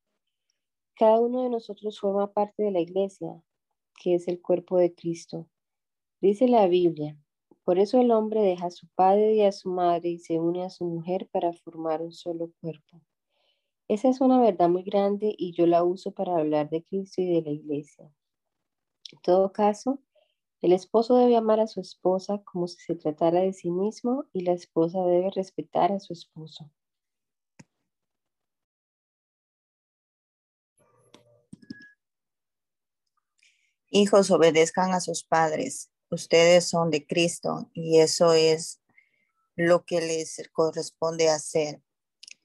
[0.96, 3.42] cada uno de nosotros forma parte de la iglesia,
[4.02, 5.48] que es el cuerpo de Cristo.
[6.24, 7.18] Dice la Biblia,
[7.64, 10.64] por eso el hombre deja a su padre y a su madre y se une
[10.64, 13.02] a su mujer para formar un solo cuerpo.
[13.88, 17.26] Esa es una verdad muy grande y yo la uso para hablar de Cristo y
[17.26, 18.10] de la iglesia.
[19.12, 20.00] En todo caso,
[20.62, 24.44] el esposo debe amar a su esposa como si se tratara de sí mismo y
[24.44, 26.70] la esposa debe respetar a su esposo.
[33.90, 35.90] Hijos, obedezcan a sus padres.
[36.10, 38.80] Ustedes son de Cristo y eso es
[39.56, 41.82] lo que les corresponde hacer.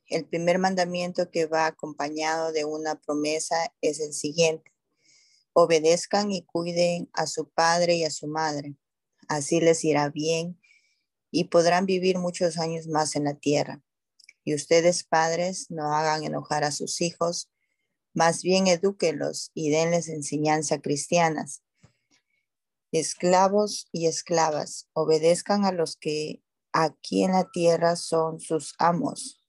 [0.08, 4.72] El primer mandamiento que va acompañado de una promesa es el siguiente.
[5.54, 8.76] Obedezcan y cuiden a su padre y a su madre.
[9.28, 10.60] Así les irá bien
[11.32, 13.84] y podrán vivir muchos años más en la tierra.
[14.44, 17.52] Y ustedes, padres, no hagan enojar a sus hijos,
[18.14, 21.62] más bien edúquelos y denles enseñanza cristianas.
[22.92, 29.44] Esclavos y esclavas, obedezcan a los que aquí en la tierra son sus amos.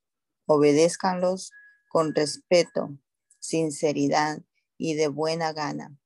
[0.46, 1.50] Obedézcanlos
[1.90, 2.98] con respeto,
[3.38, 4.42] sinceridad
[4.76, 5.98] y de buena gana,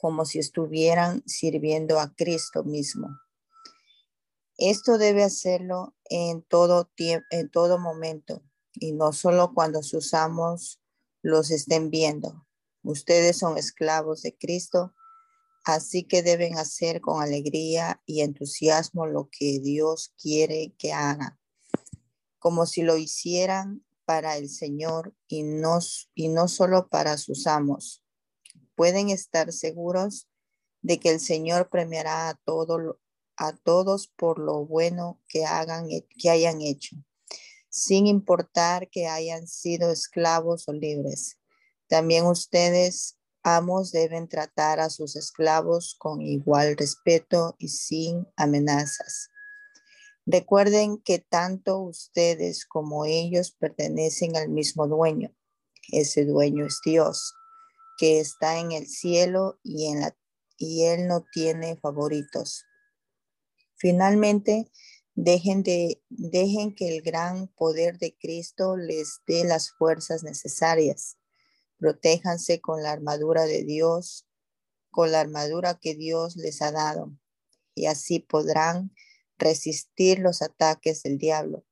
[0.00, 3.08] como si estuvieran sirviendo a Cristo mismo.
[4.56, 10.80] Esto debe hacerlo en todo tiempo, en todo momento, y no solo cuando sus amos
[11.22, 12.46] los estén viendo.
[12.82, 14.94] Ustedes son esclavos de Cristo,
[15.64, 21.38] así que deben hacer con alegría y entusiasmo lo que Dios quiere que hagan,
[22.38, 25.78] como si lo hicieran para el Señor y no,
[26.14, 28.02] y no solo para sus amos.
[28.74, 30.28] Pueden estar seguros
[30.80, 32.40] de que el Señor premiará a,
[33.36, 36.96] a todos por lo bueno que, hagan, que hayan hecho
[37.70, 41.38] sin importar que hayan sido esclavos o libres.
[41.86, 43.17] También ustedes,
[43.56, 49.30] amos, deben tratar a sus esclavos con igual respeto y sin amenazas.
[50.26, 55.34] Recuerden que tanto ustedes como ellos pertenecen al mismo dueño.
[55.90, 57.34] Ese dueño es Dios,
[57.96, 60.16] que está en el cielo y en la
[60.60, 62.64] y él no tiene favoritos.
[63.76, 64.68] Finalmente,
[65.20, 71.16] Dejen, de, dejen que el gran poder de Cristo les dé las fuerzas necesarias.
[71.78, 74.26] Protéjanse con la armadura de Dios,
[74.90, 77.12] con la armadura que Dios les ha dado,
[77.74, 78.92] y así podrán
[79.38, 81.64] resistir los ataques del diablo,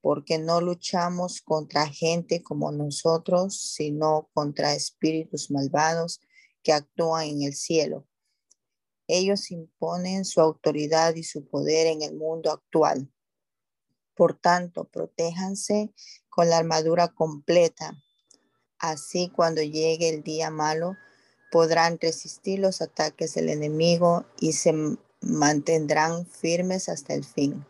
[0.00, 6.20] porque no luchamos contra gente como nosotros, sino contra espíritus malvados
[6.62, 8.06] que actúan en el cielo.
[9.08, 13.10] Ellos imponen su autoridad y su poder en el mundo actual.
[14.14, 15.92] Por tanto, protéjanse
[16.28, 17.96] con la armadura completa.
[18.78, 20.96] Así cuando llegue el día malo,
[21.50, 24.74] podrán resistir los ataques del enemigo y se
[25.20, 27.64] mantendrán firmes hasta el fin.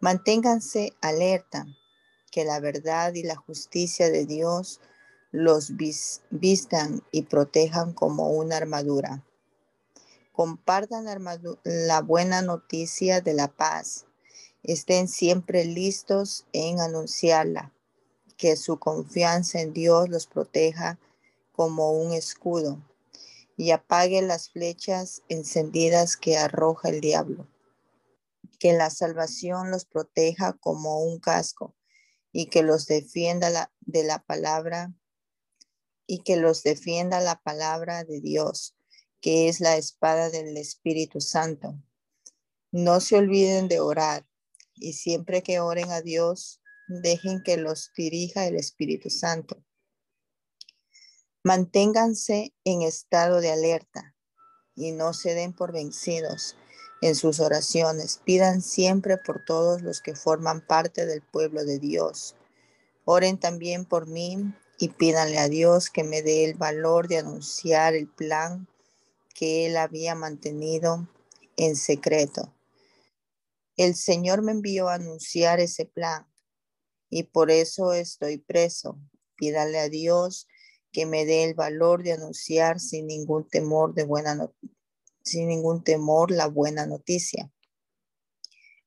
[0.00, 1.66] Manténganse alerta,
[2.30, 4.80] que la verdad y la justicia de Dios
[5.30, 5.72] los
[6.30, 9.24] vistan y protejan como una armadura.
[10.32, 11.06] Compartan
[11.64, 14.06] la buena noticia de la paz.
[14.62, 17.72] Estén siempre listos en anunciarla.
[18.38, 20.98] Que su confianza en Dios los proteja
[21.52, 22.82] como un escudo
[23.58, 27.46] y apague las flechas encendidas que arroja el diablo.
[28.58, 31.74] Que la salvación los proteja como un casco
[32.32, 34.94] y que los defienda de la palabra
[36.06, 38.74] y que los defienda la palabra de Dios
[39.20, 41.74] que es la espada del Espíritu Santo.
[42.70, 44.26] No se olviden de orar
[44.74, 49.62] y siempre que oren a Dios, dejen que los dirija el Espíritu Santo.
[51.44, 54.16] Manténganse en estado de alerta
[54.74, 56.56] y no se den por vencidos
[57.00, 58.20] en sus oraciones.
[58.24, 62.34] Pidan siempre por todos los que forman parte del pueblo de Dios.
[63.04, 67.94] Oren también por mí y pídanle a Dios que me dé el valor de anunciar
[67.94, 68.68] el plan
[69.34, 71.08] que él había mantenido
[71.56, 72.52] en secreto.
[73.76, 76.26] El Señor me envió a anunciar ese plan
[77.10, 78.98] y por eso estoy preso.
[79.36, 80.46] Pídale a Dios
[80.92, 84.50] que me dé el valor de anunciar sin ningún temor de buena
[85.22, 87.52] sin ningún temor la buena noticia.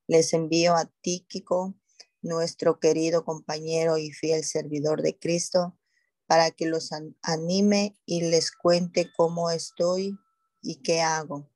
[0.08, 1.76] Les envío a Tíquico,
[2.22, 5.78] nuestro querido compañero y fiel servidor de Cristo,
[6.26, 6.92] para que los
[7.22, 10.18] anime y les cuente cómo estoy
[10.62, 11.50] y qué hago.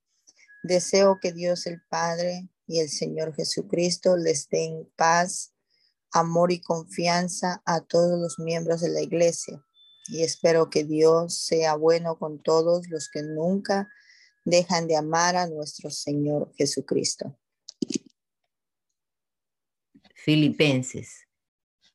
[0.63, 5.54] Deseo que Dios el Padre y el Señor Jesucristo les den paz,
[6.15, 9.63] amor y confianza a todos los miembros de la iglesia
[10.07, 13.89] y espero que Dios sea bueno con todos los que nunca
[14.45, 17.37] dejan de amar a nuestro Señor Jesucristo.
[20.13, 21.27] Filipenses.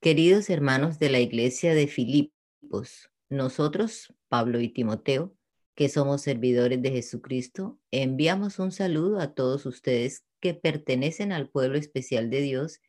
[0.00, 5.34] Queridos hermanos de la iglesia de Filipos, nosotros, Pablo y Timoteo,
[5.74, 11.78] que somos servidores de Jesucristo, enviamos un saludo a todos ustedes que pertenecen al pueblo
[11.78, 12.80] especial de Dios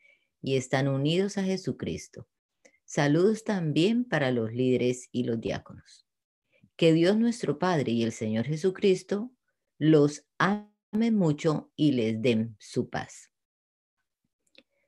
[0.41, 2.27] y están unidos a Jesucristo.
[2.85, 6.05] Saludos también para los líderes y los diáconos.
[6.75, 9.31] Que Dios nuestro Padre y el Señor Jesucristo
[9.77, 13.31] los amen mucho y les den su paz.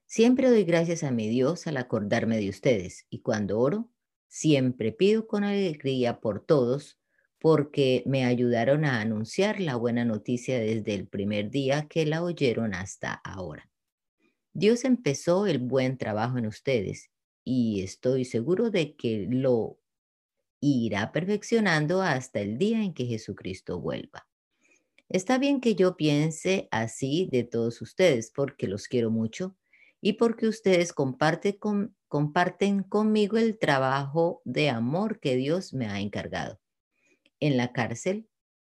[0.06, 3.90] Siempre doy gracias a mi Dios al acordarme de ustedes y cuando oro,
[4.28, 7.00] siempre pido con alegría por todos
[7.40, 12.74] porque me ayudaron a anunciar la buena noticia desde el primer día que la oyeron
[12.74, 13.73] hasta ahora.
[14.54, 17.10] Dios empezó el buen trabajo en ustedes
[17.44, 19.80] y estoy seguro de que lo
[20.60, 24.28] irá perfeccionando hasta el día en que Jesucristo vuelva.
[25.10, 29.58] Está bien que yo piense así de todos ustedes porque los quiero mucho
[30.02, 36.60] y porque ustedes comparten, conmigo el trabajo de amor que Dios me ha encargado.
[37.40, 38.28] En la cárcel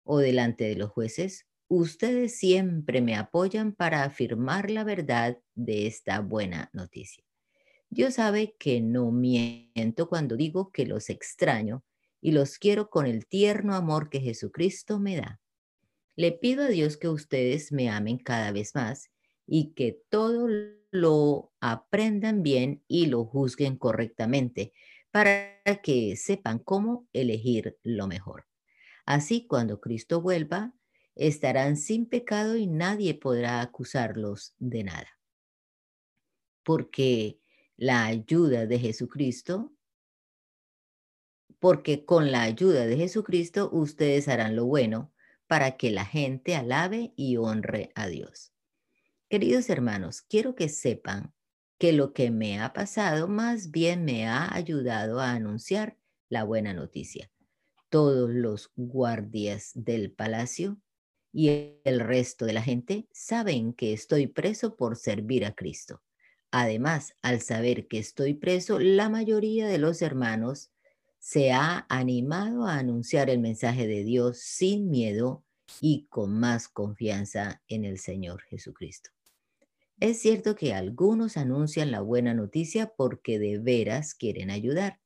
[0.02, 6.20] o delante de los jueces, ustedes siempre me apoyan para afirmar la verdad de esta
[6.20, 7.24] buena noticia.
[7.90, 11.84] Dios sabe que no miento cuando digo que los extraño
[12.20, 15.40] y los quiero con el tierno amor que Jesucristo me da.
[16.16, 19.10] Le pido a Dios que ustedes me amen cada vez más
[19.46, 20.48] y que todo
[20.90, 24.72] lo aprendan bien y lo juzguen correctamente
[25.10, 28.46] para que sepan cómo elegir lo mejor.
[29.06, 30.74] Así, cuando Cristo vuelva,
[31.16, 35.20] estarán sin pecado y nadie podrá acusarlos de nada.
[36.62, 37.40] Porque
[37.76, 39.72] la ayuda de Jesucristo,
[41.58, 45.12] porque con la ayuda de Jesucristo ustedes harán lo bueno
[45.46, 48.52] para que la gente alabe y honre a Dios.
[49.28, 51.34] Queridos hermanos, quiero que sepan
[51.78, 55.98] que lo que me ha pasado más bien me ha ayudado a anunciar
[56.28, 57.30] la buena noticia.
[57.88, 60.80] Todos los guardias del palacio
[61.37, 66.01] y el resto de la gente saben que estoy preso por servir a Cristo.
[66.53, 70.70] Además, al saber que estoy preso, la mayoría de los hermanos
[71.18, 75.45] se ha animado a anunciar el mensaje de Dios sin miedo
[75.80, 79.11] y con más confianza en el Señor Jesucristo.
[79.99, 85.01] Es cierto que algunos anuncian la buena noticia porque de veras quieren ayudar.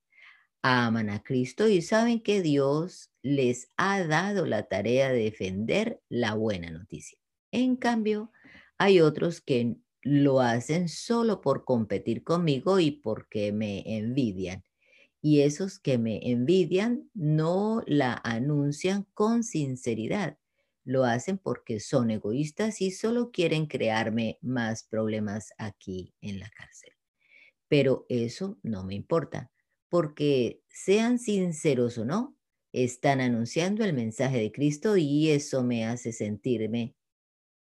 [0.63, 6.35] Aman a Cristo y saben que Dios les ha dado la tarea de defender la
[6.35, 7.19] buena noticia.
[7.53, 8.33] En cambio,
[8.77, 14.65] hay otros que lo hacen solo por competir conmigo y porque me envidian.
[15.21, 20.39] Y esos que me envidian no la anuncian con sinceridad.
[20.85, 26.93] Lo hacen porque son egoístas y solo quieren crearme más problemas aquí en la cárcel.
[27.69, 29.51] Pero eso no me importa,
[29.89, 32.37] porque sean sinceros o no,
[32.73, 36.95] están anunciando el mensaje de Cristo y eso me hace sentirme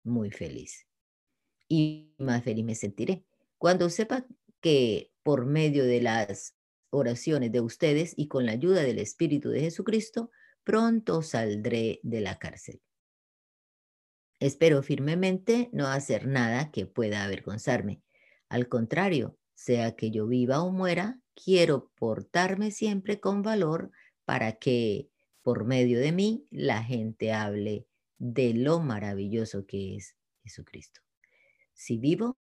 [0.03, 0.87] muy feliz
[1.71, 3.23] y más feliz me sentiré.
[3.57, 4.25] Cuando sepa
[4.59, 6.57] que por medio de las
[6.89, 10.31] oraciones de ustedes y con la ayuda del Espíritu de Jesucristo,
[10.65, 12.81] pronto saldré de la cárcel.
[14.41, 18.01] Espero firmemente no hacer nada que pueda avergonzarme.
[18.49, 23.91] Al contrario, sea que yo viva o muera, quiero portarme siempre con valor
[24.25, 25.09] para que,
[25.41, 31.01] por medio de mí, la gente hable de lo maravilloso que es Jesucristo.
[31.73, 32.37] Si vivo,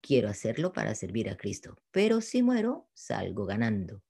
[0.00, 4.02] quiero hacerlo para servir a Cristo, pero si muero, salgo ganando.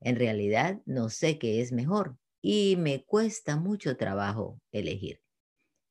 [0.00, 5.20] En realidad no sé qué es mejor y me cuesta mucho trabajo elegir.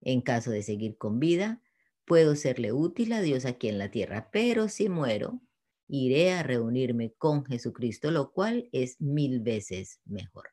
[0.01, 1.61] En caso de seguir con vida,
[2.05, 5.41] puedo serle útil a Dios aquí en la tierra, pero si muero,
[5.87, 10.49] iré a reunirme con Jesucristo, lo cual es mil veces mejor.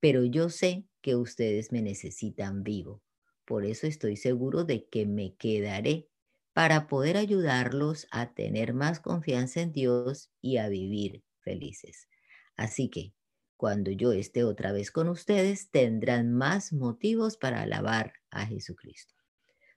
[0.00, 3.02] Pero yo sé que ustedes me necesitan vivo.
[3.44, 6.08] Por eso estoy seguro de que me quedaré
[6.52, 12.08] para poder ayudarlos a tener más confianza en Dios y a vivir felices.
[12.56, 13.14] Así que
[13.56, 19.14] cuando yo esté otra vez con ustedes, tendrán más motivos para alabar a Jesucristo.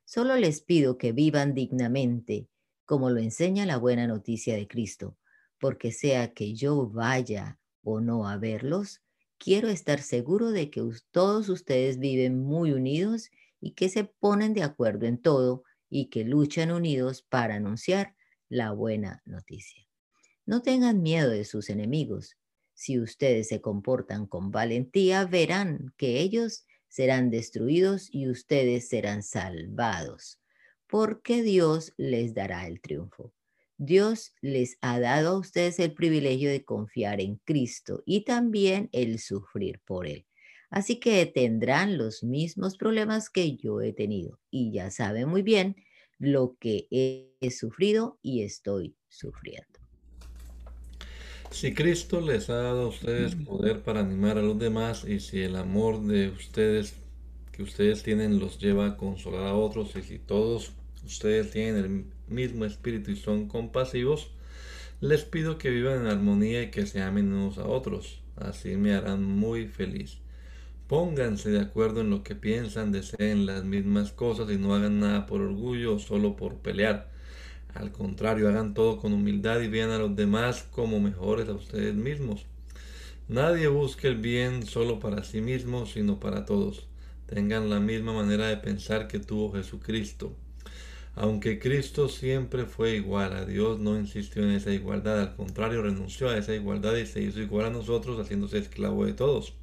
[0.06, 2.48] Solo les pido que vivan dignamente,
[2.86, 5.18] como lo enseña la buena noticia de Cristo,
[5.60, 9.02] porque sea que yo vaya o no a verlos,
[9.38, 10.82] quiero estar seguro de que
[11.12, 13.30] todos ustedes viven muy unidos
[13.60, 18.16] y que se ponen de acuerdo en todo y que luchan unidos para anunciar
[18.50, 19.88] la buena noticia.
[20.46, 22.38] No tengan miedo de sus enemigos.
[22.74, 30.40] Si ustedes se comportan con valentía, verán que ellos serán destruidos y ustedes serán salvados,
[30.94, 33.34] porque Dios les dará el triunfo.
[33.80, 39.18] Dios les ha dado a ustedes el privilegio de confiar en Cristo y también el
[39.18, 40.28] sufrir por Él.
[40.70, 45.78] Así que tendrán los mismos problemas que yo he tenido y ya saben muy bien
[46.20, 49.80] lo que he sufrido y estoy sufriendo.
[51.50, 55.42] Si Cristo les ha dado a ustedes poder para animar a los demás y si
[55.42, 56.94] el amor de ustedes
[57.52, 60.74] que ustedes tienen los lleva a consolar a otros y si todos
[61.06, 64.32] ustedes tienen el mismo espíritu y son compasivos,
[65.02, 68.22] les pido que vivan en armonía y que se amen unos a otros.
[68.36, 70.18] Así me harán muy feliz.
[70.88, 75.26] Pónganse de acuerdo en lo que piensan, deseen las mismas cosas y no hagan nada
[75.26, 77.12] por orgullo o solo por pelear.
[77.74, 81.96] Al contrario, hagan todo con humildad y vean a los demás como mejores a ustedes
[81.96, 82.46] mismos.
[83.28, 86.88] Nadie busque el bien solo para sí mismo, sino para todos.
[87.26, 90.36] Tengan la misma manera de pensar que tuvo Jesucristo.
[91.16, 96.30] Aunque Cristo siempre fue igual a Dios, no insistió en esa igualdad, al contrario, renunció
[96.30, 99.54] a esa igualdad y se hizo igual a nosotros, haciéndose esclavo de todos.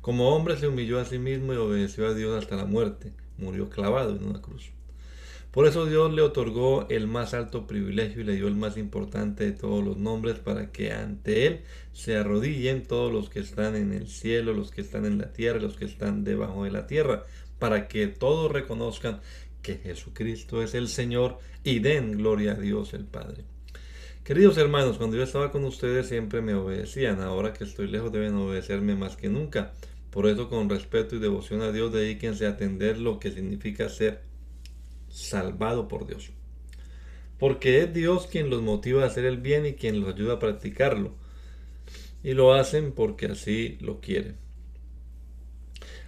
[0.00, 3.70] Como hombre se humilló a sí mismo y obedeció a Dios hasta la muerte, murió
[3.70, 4.70] clavado en una cruz.
[5.50, 9.44] Por eso Dios le otorgó el más alto privilegio y le dio el más importante
[9.44, 11.60] de todos los nombres para que ante Él
[11.92, 15.60] se arrodillen todos los que están en el cielo, los que están en la tierra,
[15.60, 17.24] los que están debajo de la tierra,
[17.60, 19.20] para que todos reconozcan
[19.64, 23.42] que Jesucristo es el Señor y den gloria a Dios el Padre.
[24.22, 28.34] Queridos hermanos, cuando yo estaba con ustedes siempre me obedecían, ahora que estoy lejos deben
[28.34, 29.72] obedecerme más que nunca.
[30.10, 34.22] Por eso con respeto y devoción a Dios dedíquense a atender lo que significa ser
[35.08, 36.30] salvado por Dios.
[37.38, 40.38] Porque es Dios quien los motiva a hacer el bien y quien los ayuda a
[40.38, 41.14] practicarlo.
[42.22, 44.43] Y lo hacen porque así lo quieren.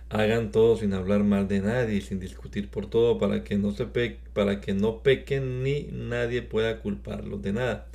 [0.08, 3.86] Hagan todo sin hablar mal de nadie sin discutir por todo para que no se
[4.32, 7.88] para que no pequen ni nadie pueda culparlos de nada.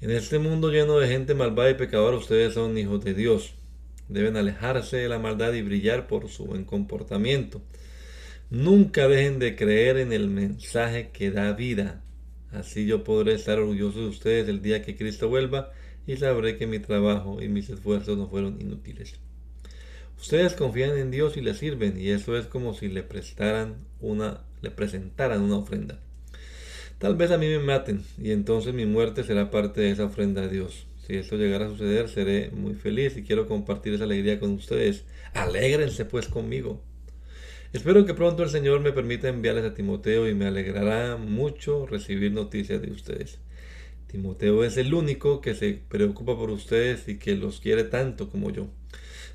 [0.00, 3.54] En este mundo lleno de gente malvada y pecadora, ustedes son hijos de Dios.
[4.08, 7.62] Deben alejarse de la maldad y brillar por su buen comportamiento.
[8.50, 12.02] Nunca dejen de creer en el mensaje que da vida.
[12.52, 15.72] Así yo podré estar orgulloso de ustedes el día que Cristo vuelva
[16.06, 19.18] y sabré que mi trabajo y mis esfuerzos no fueron inútiles.
[20.18, 24.40] Ustedes confían en Dios y le sirven y eso es como si le prestaran una
[24.62, 25.98] le presentaran una ofrenda.
[26.98, 30.42] Tal vez a mí me maten y entonces mi muerte será parte de esa ofrenda
[30.42, 30.86] a Dios.
[31.06, 35.04] Si esto llegara a suceder, seré muy feliz y quiero compartir esa alegría con ustedes.
[35.34, 36.80] Alégrense pues conmigo.
[37.72, 42.32] Espero que pronto el Señor me permita enviarles a Timoteo y me alegrará mucho recibir
[42.32, 43.38] noticias de ustedes.
[44.06, 48.50] Timoteo es el único que se preocupa por ustedes y que los quiere tanto como
[48.50, 48.68] yo.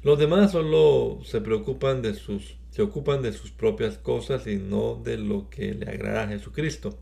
[0.04, 4.95] Los demás solo se preocupan de sus se ocupan de sus propias cosas y no
[4.95, 6.97] de lo que le agrada a Jesucristo.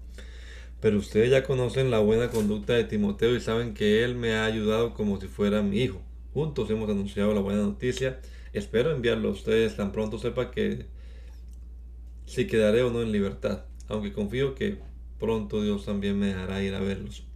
[0.81, 4.45] Pero ustedes ya conocen la buena conducta de Timoteo y saben que él me ha
[4.45, 6.01] ayudado como si fuera mi hijo.
[6.33, 8.19] Juntos hemos anunciado la buena noticia.
[8.51, 10.87] Espero enviarlo a ustedes tan pronto sepa que
[12.25, 14.79] si quedaré o no en libertad, aunque confío que
[15.19, 17.28] pronto Dios también me dejará ir a verlos.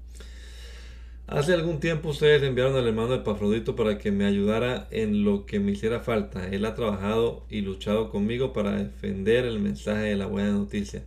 [1.28, 5.60] Hace algún tiempo ustedes enviaron al hermano Epafrodito para que me ayudara en lo que
[5.60, 6.48] me hiciera falta.
[6.50, 11.04] Él ha trabajado y luchado conmigo para defender el mensaje de la buena noticia.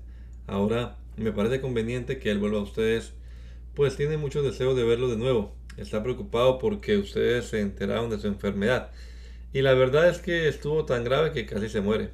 [0.46, 3.12] Ahora me parece conveniente que él vuelva a ustedes,
[3.74, 5.54] pues tiene mucho deseo de verlo de nuevo.
[5.76, 8.90] Está preocupado porque ustedes se enteraron de su enfermedad.
[9.52, 12.10] Y la verdad es que estuvo tan grave que casi se muere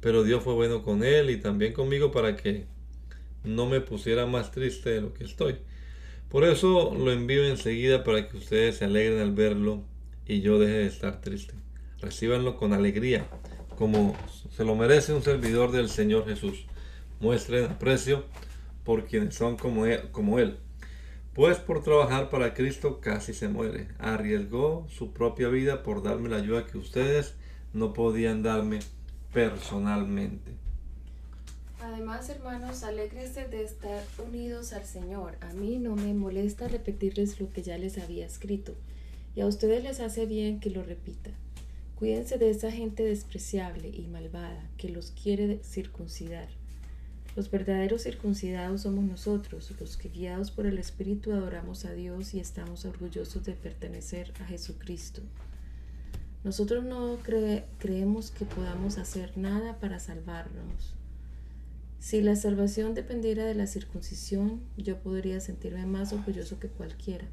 [0.00, 2.66] pero Dios fue bueno con él y también conmigo para que
[3.44, 5.56] no me pusiera más triste de lo que estoy.
[6.30, 9.82] Por eso lo envío enseguida para que ustedes se alegren al verlo
[10.26, 11.54] y yo deje de estar triste.
[12.00, 13.26] Recíbanlo con alegría,
[13.76, 14.16] como
[14.54, 16.66] se lo merece un servidor del Señor Jesús.
[17.18, 18.26] Muestren aprecio
[18.84, 20.58] por quienes son como él, como él.
[21.34, 23.88] Pues por trabajar para Cristo casi se muere.
[23.98, 27.34] Arriesgó su propia vida por darme la ayuda que ustedes
[27.72, 28.78] no podían darme
[29.32, 30.59] personalmente.
[31.82, 35.36] Además, hermanos, alegres de estar unidos al Señor.
[35.40, 38.74] A mí no me molesta repetirles lo que ya les había escrito,
[39.34, 41.30] y a ustedes les hace bien que lo repita.
[41.96, 46.48] Cuídense de esa gente despreciable y malvada que los quiere circuncidar.
[47.34, 52.40] Los verdaderos circuncidados somos nosotros, los que guiados por el Espíritu adoramos a Dios y
[52.40, 55.22] estamos orgullosos de pertenecer a Jesucristo.
[56.44, 57.18] Nosotros no
[57.78, 60.99] creemos que podamos hacer nada para salvarnos.
[62.00, 67.28] Si la salvación dependiera de la circuncisión, yo podría sentirme más orgulloso que cualquiera.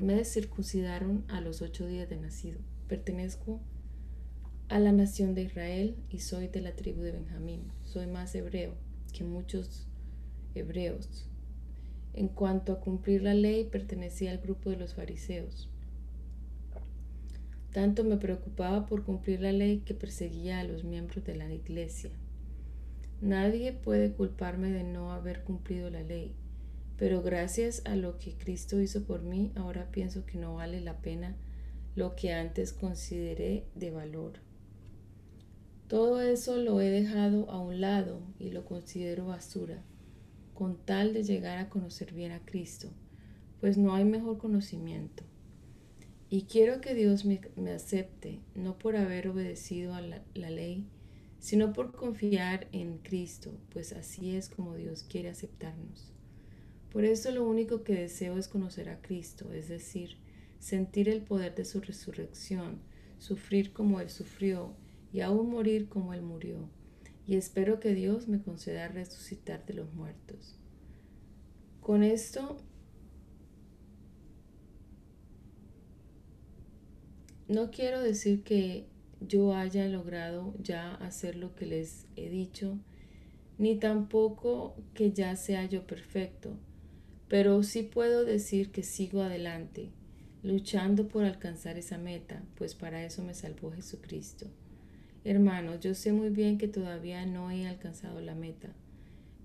[0.00, 2.58] Me, circuncidaron a los ocho días de nacido.
[2.88, 3.60] Pertenezco
[4.68, 7.70] a la nación de Israel y soy de la tribu de Benjamín.
[7.84, 8.74] Soy más hebreo
[9.12, 9.86] que muchos
[10.56, 11.28] hebreos.
[12.14, 15.70] En cuanto a cumplir la ley, pertenecía al grupo de los fariseos.
[17.72, 22.10] Tanto me preocupaba por cumplir la ley que perseguía a los miembros de la iglesia.
[23.20, 26.36] Nadie puede culparme de no haber cumplido la ley,
[26.96, 30.98] pero gracias a lo que Cristo hizo por mí, ahora pienso que no vale la
[30.98, 31.36] pena
[31.96, 34.34] lo que antes consideré de valor.
[35.88, 39.82] Todo eso lo he dejado a un lado y lo considero basura,
[40.54, 42.88] con tal de llegar a conocer bien a Cristo,
[43.60, 45.24] pues no hay mejor conocimiento.
[46.30, 47.40] Y quiero que Dios me,
[47.74, 50.86] acepte, no por haber obedecido a la ley,
[51.38, 56.12] sino por confiar en Cristo, pues así es como Dios quiere aceptarnos.
[56.90, 60.16] Por eso lo único que deseo es conocer a Cristo, es decir,
[60.58, 62.80] sentir el poder de su resurrección,
[63.18, 64.74] sufrir como Él sufrió
[65.12, 66.68] y aún morir como Él murió.
[67.26, 70.56] Y espero que Dios me conceda resucitar de los muertos.
[71.80, 72.58] Con esto
[77.48, 78.86] no quiero decir que
[79.20, 82.78] yo haya logrado ya hacer lo que les he dicho,
[83.58, 86.56] ni tampoco que ya sea yo perfecto,
[87.28, 89.90] pero sí puedo decir que sigo adelante,
[90.42, 94.46] luchando por alcanzar esa meta, pues para eso me salvó Jesucristo.
[95.24, 98.68] Hermanos, yo sé muy bien que todavía no he alcanzado la meta,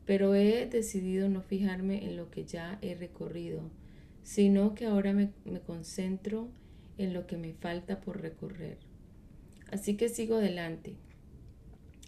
[0.06, 3.72] pero he decidido no fijarme en lo que ya he recorrido,
[4.22, 6.48] sino que ahora me, me concentro
[6.98, 8.78] en lo que me falta por recorrer.
[9.74, 10.94] Así que sigo adelante,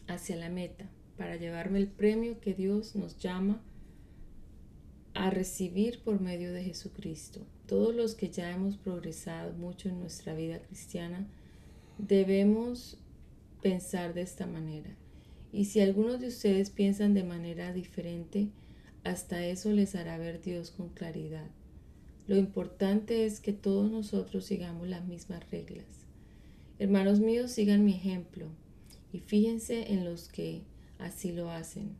[0.06, 0.88] hacia la meta,
[1.18, 3.60] para llevarme el premio que Dios nos llama
[5.16, 7.42] a recibir por medio de Jesucristo.
[7.66, 11.28] Todos los que ya hemos progresado mucho en nuestra vida cristiana,
[11.98, 13.00] debemos
[13.64, 14.96] pensar de esta manera.
[15.52, 18.50] Y si algunos de ustedes piensan de manera diferente,
[19.04, 21.50] hasta eso les hará ver Dios con claridad.
[22.28, 26.05] Lo importante es que todos nosotros sigamos las mismas reglas.
[26.78, 28.48] Hermanos míos, sigan mi ejemplo
[29.14, 30.64] y fíjense en los que
[31.00, 31.96] así lo hacen.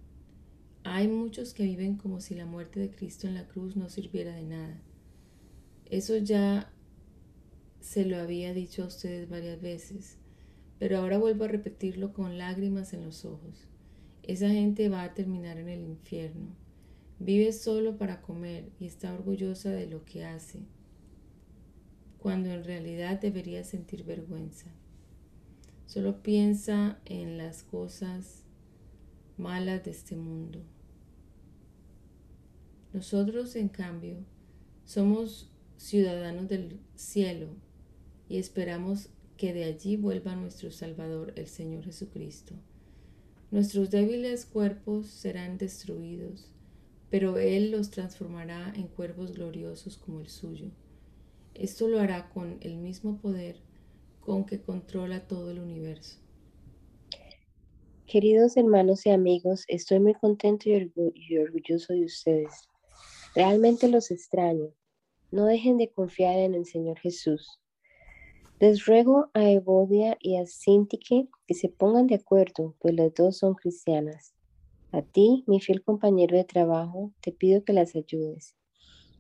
[0.84, 4.36] Hay muchos que viven como si la muerte de Cristo en la cruz no sirviera
[4.36, 4.82] de nada.
[5.86, 6.74] Eso ya
[7.80, 10.18] se lo había dicho a ustedes varias veces,
[10.78, 13.70] pero ahora vuelvo a repetirlo con lágrimas en los ojos.
[14.24, 16.54] Esa gente va a terminar en el infierno.
[17.20, 20.60] Vive solo para comer y está orgullosa de lo que hace
[22.26, 24.66] cuando en realidad debería sentir vergüenza.
[25.86, 28.42] Solo piensa en las cosas
[29.38, 30.64] malas de este mundo.
[32.94, 34.16] Nosotros, en cambio,
[34.86, 37.50] somos ciudadanos del cielo
[38.28, 42.56] y esperamos que de allí vuelva nuestro Salvador, el Señor Jesucristo.
[43.52, 46.50] Nuestros débiles cuerpos serán destruidos,
[47.12, 50.72] pero Él los transformará en cuerpos gloriosos como el suyo.
[51.56, 53.62] Esto lo hará con el mismo poder
[54.20, 56.20] con que controla todo el universo.
[58.06, 62.68] Queridos hermanos y amigos, estoy muy contento y, orgulloso de ustedes.
[63.36, 64.74] Realmente los extraño.
[65.32, 67.60] No dejen de confiar en el Señor Jesús.
[68.60, 73.38] Les ruego a Evodia y a Sintique que se pongan de acuerdo, pues las dos
[73.38, 74.34] son cristianas.
[74.92, 78.56] A ti, mi fiel compañero de trabajo, te pido que las ayudes.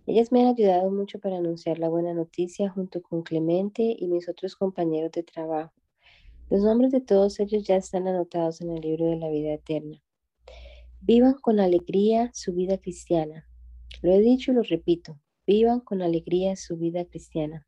[0.08, 4.30] Ellas me han ayudado mucho para anunciar la buena noticia junto con Clemente y mis
[4.30, 5.74] otros compañeros de trabajo.
[6.52, 10.00] Los nombres de todos ellos ya están anotados en el libro de la vida eterna.
[11.02, 13.48] Vivan con alegría su vida cristiana.
[14.04, 15.20] Lo he dicho y lo repito.
[15.48, 17.66] Vivan con alegría su vida cristiana.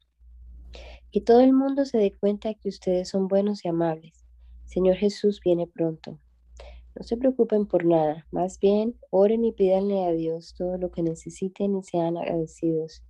[1.12, 4.26] Que todo el mundo se dé cuenta que ustedes son buenos y amables.
[4.66, 6.20] Señor Jesús viene pronto.
[6.98, 11.04] No se preocupen por nada, más bien oren y pídanle a Dios todo lo que
[11.04, 13.04] necesiten y sean agradecidos.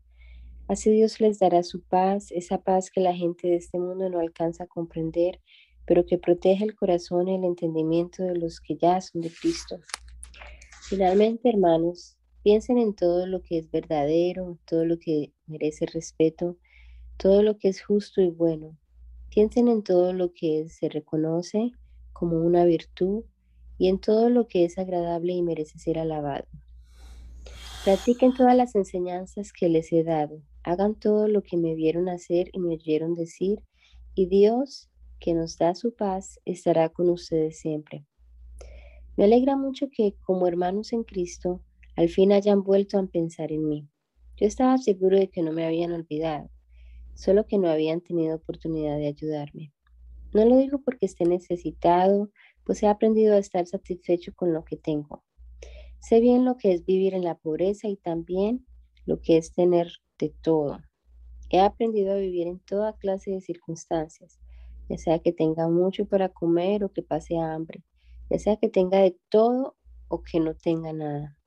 [0.68, 4.20] Así Dios les dará su paz, esa paz que la gente de este mundo no
[4.20, 5.40] alcanza a comprender,
[5.86, 9.80] pero que protege el corazón y el entendimiento de los que ya son de Cristo.
[10.90, 16.58] Finalmente, hermanos, piensen en todo lo que es verdadero, todo lo que merece respeto,
[17.16, 18.78] todo lo que es justo y bueno.
[19.30, 21.72] Piensen en todo lo que se reconoce
[22.12, 23.24] como una virtud
[23.78, 26.48] y en todo lo que es agradable y merece ser alabado.
[27.84, 30.42] Practiquen todas las enseñanzas que les he dado.
[30.64, 33.64] Hagan todo lo que me vieron hacer y me oyeron decir,
[34.14, 38.06] y Dios, que nos da su paz, estará con ustedes siempre.
[39.16, 41.62] Me alegra mucho que, como hermanos en Cristo,
[41.96, 43.88] al fin hayan vuelto a pensar en mí.
[44.36, 46.50] Yo estaba seguro de que no me habían olvidado,
[47.16, 49.72] solo que no habían tenido oportunidad de ayudarme.
[50.34, 52.30] No lo digo porque esté necesitado
[52.68, 55.24] pues he aprendido a estar satisfecho con lo que tengo.
[56.02, 58.68] Sé bien lo que es vivir en la pobreza y también
[59.06, 59.90] lo que es tener
[60.20, 60.82] de todo.
[61.50, 64.42] He aprendido a vivir en toda clase de circunstancias,
[64.90, 67.86] ya sea que tenga mucho para comer o que pase hambre,
[68.30, 69.78] ya sea que tenga de todo
[70.10, 71.38] o que no tenga nada.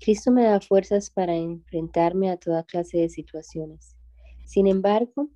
[0.00, 3.98] Cristo me da fuerzas para enfrentarme a toda clase de situaciones.
[4.46, 5.28] Sin embargo,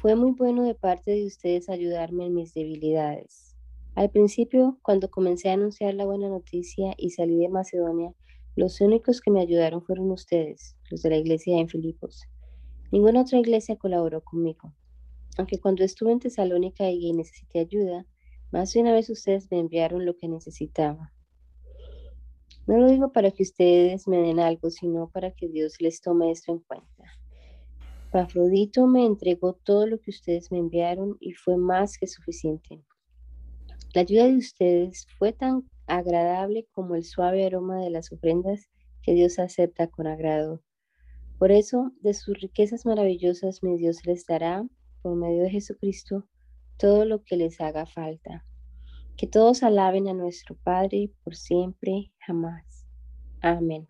[0.00, 3.53] fue muy bueno de parte de ustedes ayudarme en mis debilidades.
[3.94, 8.12] Al principio, cuando comencé a anunciar la buena noticia y salí de Macedonia,
[8.56, 12.24] los únicos que me ayudaron fueron ustedes, los de la iglesia en Filipos.
[12.90, 14.74] Ninguna otra iglesia colaboró conmigo.
[15.38, 18.04] Aunque cuando estuve en Tesalónica y necesité ayuda,
[18.50, 21.12] más de una vez ustedes me enviaron lo que necesitaba.
[22.66, 26.32] No lo digo para que ustedes me den algo, sino para que Dios les tome
[26.32, 27.04] esto en cuenta.
[28.10, 32.82] Pafrodito me entregó todo lo que ustedes me enviaron y fue más que suficiente.
[33.94, 38.68] La ayuda de ustedes fue tan agradable como el suave aroma de las ofrendas
[39.02, 40.64] que Dios acepta con agrado.
[41.38, 44.66] Por eso, de sus riquezas maravillosas, mi Dios les dará,
[45.00, 46.26] por medio de Jesucristo,
[46.76, 48.44] todo lo que les haga falta.
[49.16, 52.88] Que todos alaben a nuestro Padre por siempre, jamás.
[53.42, 53.86] Amén.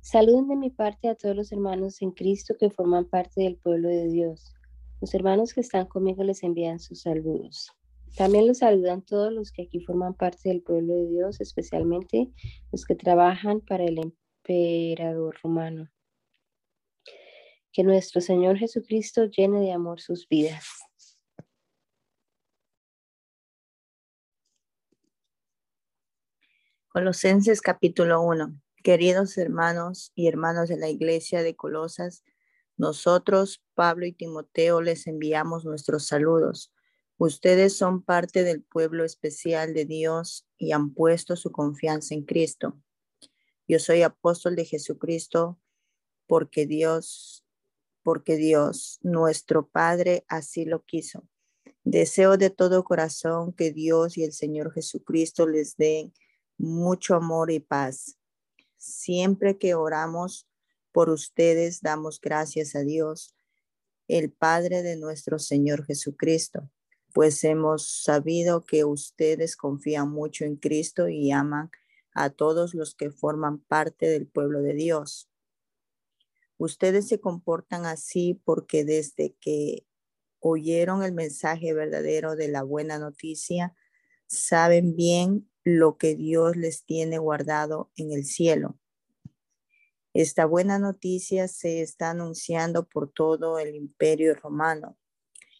[0.00, 3.88] Saluden de mi parte a todos los hermanos en Cristo que forman parte del pueblo
[3.88, 4.52] de Dios.
[5.00, 7.70] Los hermanos que están conmigo les envían sus saludos.
[8.16, 12.30] También los saludan todos los que aquí forman parte del pueblo de Dios, especialmente
[12.70, 15.90] los que trabajan para el emperador romano.
[17.72, 20.66] Que nuestro Señor Jesucristo llene de amor sus vidas.
[26.88, 28.60] Colosenses capítulo 1.
[28.84, 32.24] Queridos hermanos y hermanas de la iglesia de Colosas,
[32.76, 36.72] nosotros, Pablo y Timoteo, les enviamos nuestros saludos
[37.24, 42.82] Ustedes son parte del pueblo especial de Dios y han puesto su confianza en Cristo.
[43.68, 45.56] Yo soy apóstol de Jesucristo
[46.26, 47.44] porque Dios,
[48.02, 51.28] porque Dios, nuestro Padre, así lo quiso.
[51.84, 56.12] Deseo de todo corazón que Dios y el Señor Jesucristo les den
[56.58, 58.18] mucho amor y paz.
[58.78, 60.48] Siempre que oramos
[60.90, 63.32] por ustedes, damos gracias a Dios,
[64.08, 66.68] el Padre de nuestro Señor Jesucristo
[67.12, 71.70] pues hemos sabido que ustedes confían mucho en Cristo y aman
[72.14, 75.28] a todos los que forman parte del pueblo de Dios.
[76.58, 79.86] Ustedes se comportan así porque desde que
[80.40, 83.74] oyeron el mensaje verdadero de la buena noticia,
[84.26, 88.78] saben bien lo que Dios les tiene guardado en el cielo.
[90.14, 94.98] Esta buena noticia se está anunciando por todo el imperio romano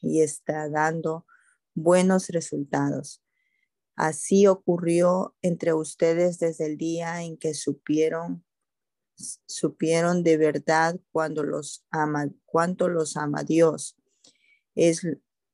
[0.00, 1.26] y está dando
[1.75, 3.23] buenos resultados.
[3.97, 8.45] Así ocurrió entre ustedes desde el día en que supieron
[9.47, 13.97] supieron de verdad cuando los ama, cuánto los ama Dios.
[14.75, 15.07] Es,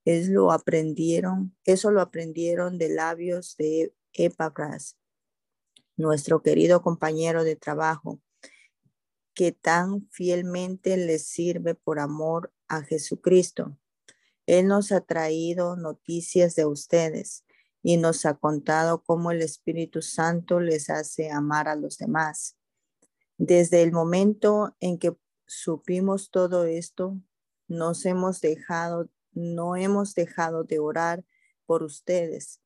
[0.05, 4.97] es lo aprendieron, eso lo aprendieron de labios de Epafras,
[5.97, 8.21] nuestro querido compañero de trabajo,
[9.35, 13.77] que tan fielmente les sirve por amor a Jesucristo.
[14.49, 17.45] Él nos ha traído noticias de ustedes
[17.83, 22.57] y nos ha contado cómo el Espíritu Santo les hace amar a los demás.
[23.37, 25.15] Desde el momento en que
[25.47, 27.21] supimos todo esto,
[27.67, 31.27] nos hemos dejado, no hemos dejado de orar
[31.67, 32.63] por ustedes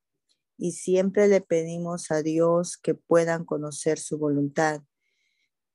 [0.56, 4.82] y siempre le pedimos a Dios que puedan conocer su voluntad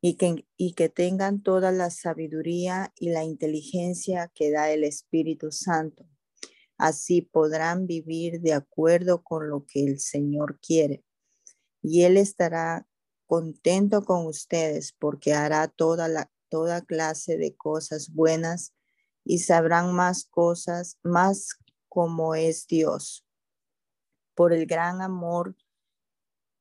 [0.02, 5.52] y que, y que tengan toda la sabiduría y la inteligencia que da el Espíritu
[5.52, 6.08] Santo
[6.78, 11.04] Así podrán vivir de acuerdo con lo que el Señor quiere.
[11.82, 12.88] Y Él estará
[13.26, 18.74] contento con ustedes porque hará toda, la, toda clase de cosas buenas
[19.26, 21.58] y sabrán más cosas, más
[21.90, 23.26] como es Dios.
[24.36, 25.56] Por el gran amor,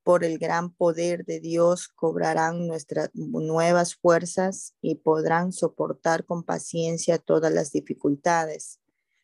[0.07, 7.19] por el gran poder de Dios, cobrarán nuestras nuevas fuerzas y podrán soportar con paciencia
[7.19, 8.79] todas las dificultades.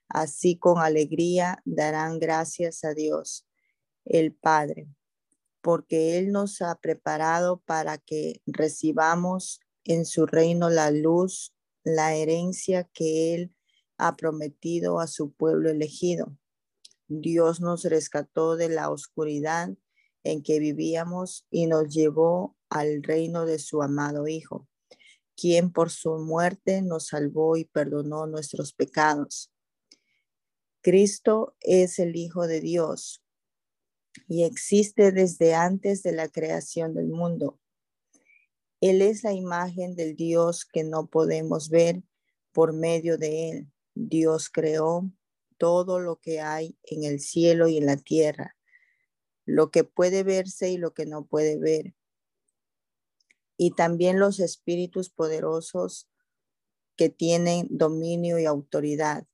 [0.08, 3.46] Así con alegría darán gracias a Dios,
[4.04, 4.88] el Padre
[5.60, 11.54] porque Él nos ha preparado para que recibamos en su reino la luz,
[11.84, 13.54] la herencia que Él
[13.96, 16.36] ha prometido a su pueblo elegido.
[17.06, 19.70] Dios nos rescató de la oscuridad
[20.24, 24.68] en que vivíamos y nos llevó al reino de su amado Hijo,
[25.36, 29.52] quien por su muerte nos salvó y perdonó nuestros pecados.
[30.80, 33.22] Cristo es el Hijo de Dios,
[34.28, 37.58] y existe desde antes de la creación del mundo.
[38.80, 42.02] Él es la imagen del Dios que no podemos ver
[42.52, 43.72] por medio de Él.
[43.94, 45.10] Dios creó
[45.56, 48.56] todo lo que hay en el cielo y en la tierra,
[49.44, 51.94] lo que puede verse y lo que no puede ver.
[53.56, 56.08] Y también los espíritus poderosos
[56.96, 59.26] que tienen dominio y autoridad.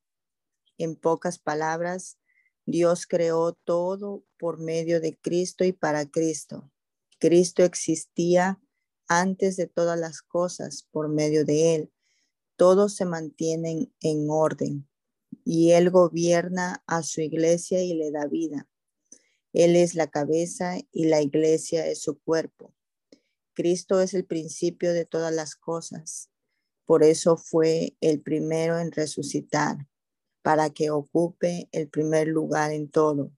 [0.77, 2.19] En pocas palabras,
[2.67, 6.71] Dios creó todo por medio de Cristo y para Cristo.
[7.19, 8.61] Cristo existía
[9.09, 11.93] antes de todas las cosas por medio de Él.
[12.57, 14.89] Todos se mantienen en orden
[15.45, 18.69] y Él gobierna a su iglesia y le da vida.
[19.59, 22.77] Él es la cabeza y la iglesia es su cuerpo.
[23.55, 26.31] Cristo es el principio de todas las cosas.
[26.85, 29.89] Por eso fue el primero en resucitar
[30.43, 33.33] para que ocupe el primer lugar en todo.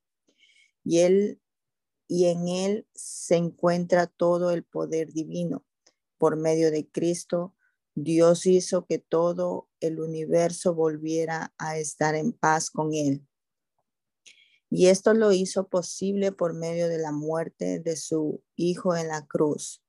[0.84, 1.40] Y él
[2.06, 5.64] y en él se encuentra todo el poder divino.
[6.18, 7.54] Por medio de Cristo,
[7.94, 13.26] Dios hizo que todo el universo volviera a estar en paz con él.
[14.70, 19.26] Y esto lo hizo posible por medio de la muerte de su Hijo en la
[19.26, 19.82] cruz.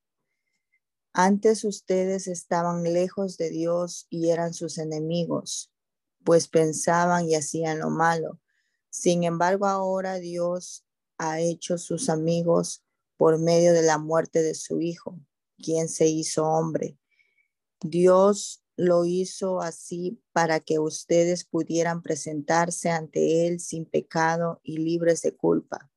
[1.14, 5.72] Antes ustedes estaban lejos de Dios y eran sus enemigos
[6.24, 8.40] pues pensaban y hacían lo malo.
[8.90, 10.84] Sin embargo, ahora Dios
[11.18, 12.84] ha hecho sus amigos
[13.16, 15.18] por medio de la muerte de su Hijo,
[15.58, 16.98] quien se hizo hombre.
[17.80, 25.22] Dios lo hizo así para que ustedes pudieran presentarse ante Él sin pecado y libres
[25.22, 25.90] de culpa.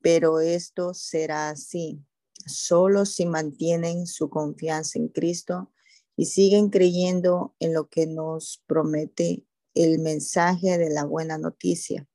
[0.00, 2.02] Pero esto será así,
[2.46, 5.72] solo si mantienen su confianza en Cristo
[6.16, 12.06] y siguen creyendo en lo que nos promete el mensaje de la buena noticia.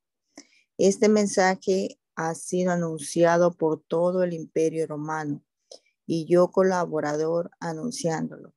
[0.78, 5.44] Este mensaje ha sido anunciado por todo el imperio romano
[6.06, 8.55] y yo colaborador anunciándolo.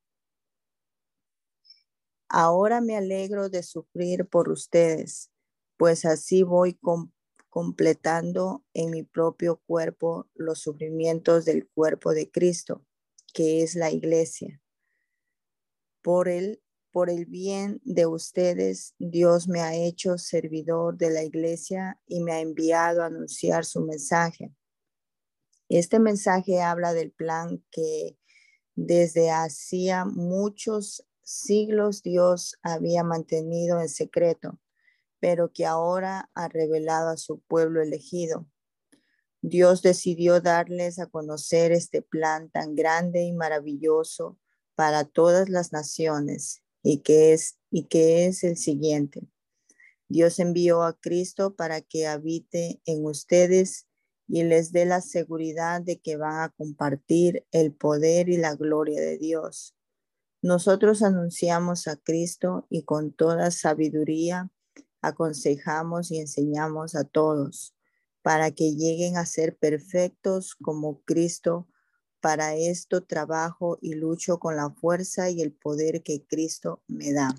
[2.30, 5.32] Ahora me alegro de sufrir por ustedes,
[5.78, 6.80] pues así voy
[7.50, 12.86] completando en mi propio cuerpo los sufrimientos del cuerpo de Cristo,
[13.34, 14.62] que es la iglesia
[16.02, 16.62] por el,
[16.92, 22.32] por el bien de ustedes, Dios me ha hecho servidor de la iglesia y me
[22.34, 24.54] ha enviado a anunciar su mensaje.
[25.70, 28.18] Este mensaje habla del plan que
[28.76, 34.60] desde hacía muchos siglos Dios había mantenido en secreto,
[35.20, 38.48] pero que ahora ha revelado a su pueblo elegido.
[39.42, 44.38] Dios decidió darles a conocer este plan tan grande y maravilloso
[44.76, 49.22] para todas las naciones y que es y que es el siguiente.
[50.08, 53.88] Dios envió a Cristo para que habite en ustedes
[54.28, 59.00] y les dé la seguridad de que van a compartir el poder y la gloria
[59.00, 59.76] de Dios.
[60.42, 64.50] Nosotros anunciamos a Cristo y con toda sabiduría
[65.02, 67.76] aconsejamos y enseñamos a todos
[68.22, 71.68] para que lleguen a ser perfectos como Cristo
[72.22, 77.34] para esto trabajo y lucho con la fuerza y el poder que Cristo me da.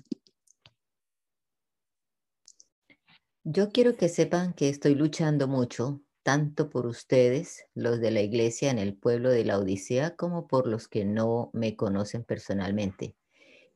[3.43, 8.71] Yo quiero que sepan que estoy luchando mucho, tanto por ustedes, los de la iglesia
[8.71, 13.15] en el pueblo de la Odisea, como por los que no me conocen personalmente.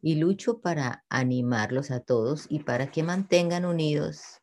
[0.01, 4.41] Y lucho para animarlos a todos y para que mantengan unidos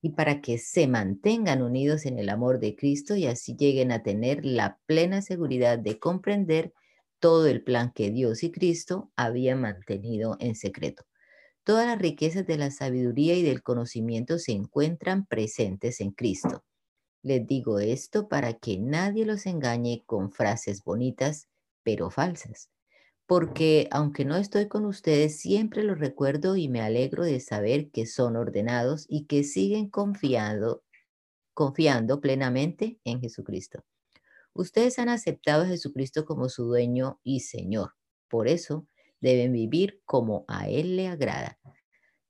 [0.00, 4.02] y para que se mantengan unidos en el amor de Cristo y así lleguen a
[4.02, 6.72] tener la plena seguridad de comprender
[7.18, 11.04] todo el plan que Dios y Cristo habían mantenido en secreto.
[11.64, 16.64] Todas las riquezas de la sabiduría y del conocimiento se encuentran presentes en Cristo.
[17.28, 21.46] Les digo esto para que nadie los engañe con frases bonitas,
[21.82, 22.70] pero falsas.
[23.26, 28.06] Porque aunque no estoy con ustedes, siempre los recuerdo y me alegro de saber que
[28.06, 30.82] son ordenados y que siguen confiando,
[31.52, 33.84] confiando plenamente en Jesucristo.
[34.54, 37.92] Ustedes han aceptado a Jesucristo como su dueño y Señor.
[38.28, 38.86] Por eso
[39.20, 41.58] deben vivir como a Él le agrada.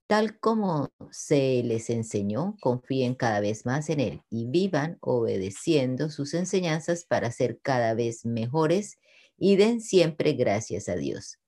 [0.09, 6.33] Tal como se les enseñó, confíen cada vez más en Él y vivan obedeciendo sus
[6.33, 8.97] enseñanzas para ser cada vez mejores
[9.37, 11.39] y den siempre gracias a Dios.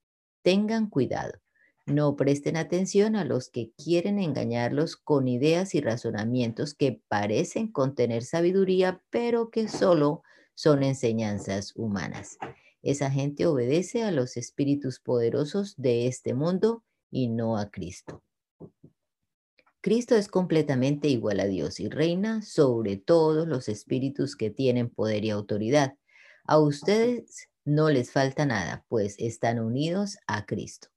[0.43, 1.39] Tengan cuidado.
[1.87, 8.23] No presten atención a los que quieren engañarlos con ideas y razonamientos que parecen contener
[8.23, 10.21] sabiduría, pero que solo
[10.53, 12.37] son enseñanzas humanas.
[12.83, 18.21] Esa gente obedece a los espíritus poderosos de este mundo y no a Cristo.
[19.81, 25.25] Cristo es completamente igual a Dios y reina sobre todos los espíritus que tienen poder
[25.25, 25.95] y autoridad.
[26.45, 30.89] A ustedes no les falta nada, pues están unidos a Cristo.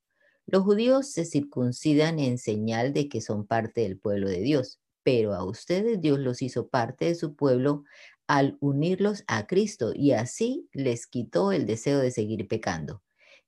[0.46, 5.34] Los judíos se circuncidan en señal de que son parte del pueblo de Dios, pero
[5.34, 7.84] a ustedes Dios los hizo parte de su pueblo
[8.26, 13.02] al unirlos a Cristo y así les quitó el deseo de seguir pecando.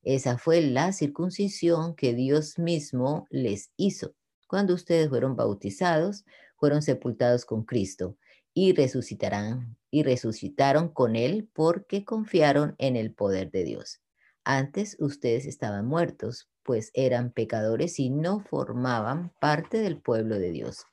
[0.06, 4.14] Esa fue la circuncisión que Dios mismo les hizo
[4.46, 6.24] cuando ustedes fueron bautizados,
[6.56, 8.16] fueron sepultados con Cristo
[8.54, 14.00] y resucitarán y resucitaron con él porque confiaron en el poder de Dios.
[14.44, 20.84] Antes ustedes estaban muertos, pues eran pecadores y no formaban parte del pueblo de Dios.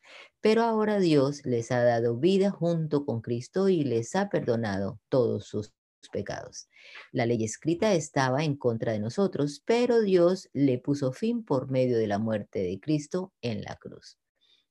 [0.42, 5.46] Pero ahora Dios les ha dado vida junto con Cristo y les ha perdonado todos
[5.46, 5.72] sus
[6.10, 6.68] pecados.
[7.12, 11.98] La ley escrita estaba en contra de nosotros, pero Dios le puso fin por medio
[11.98, 14.18] de la muerte de Cristo en la cruz.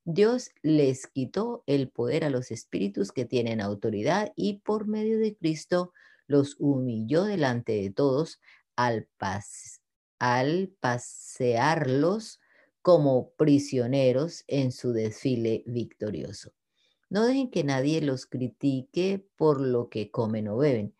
[0.04, 5.36] Dios les quitó el poder a los espíritus que tienen autoridad y por medio de
[5.36, 5.92] Cristo
[6.26, 8.40] los humilló delante de todos
[8.74, 9.08] al,
[10.18, 12.40] al pasearlos
[12.80, 16.52] como prisioneros en su desfile victorioso.
[17.08, 20.94] No dejen que nadie los critique por lo que comen o beben,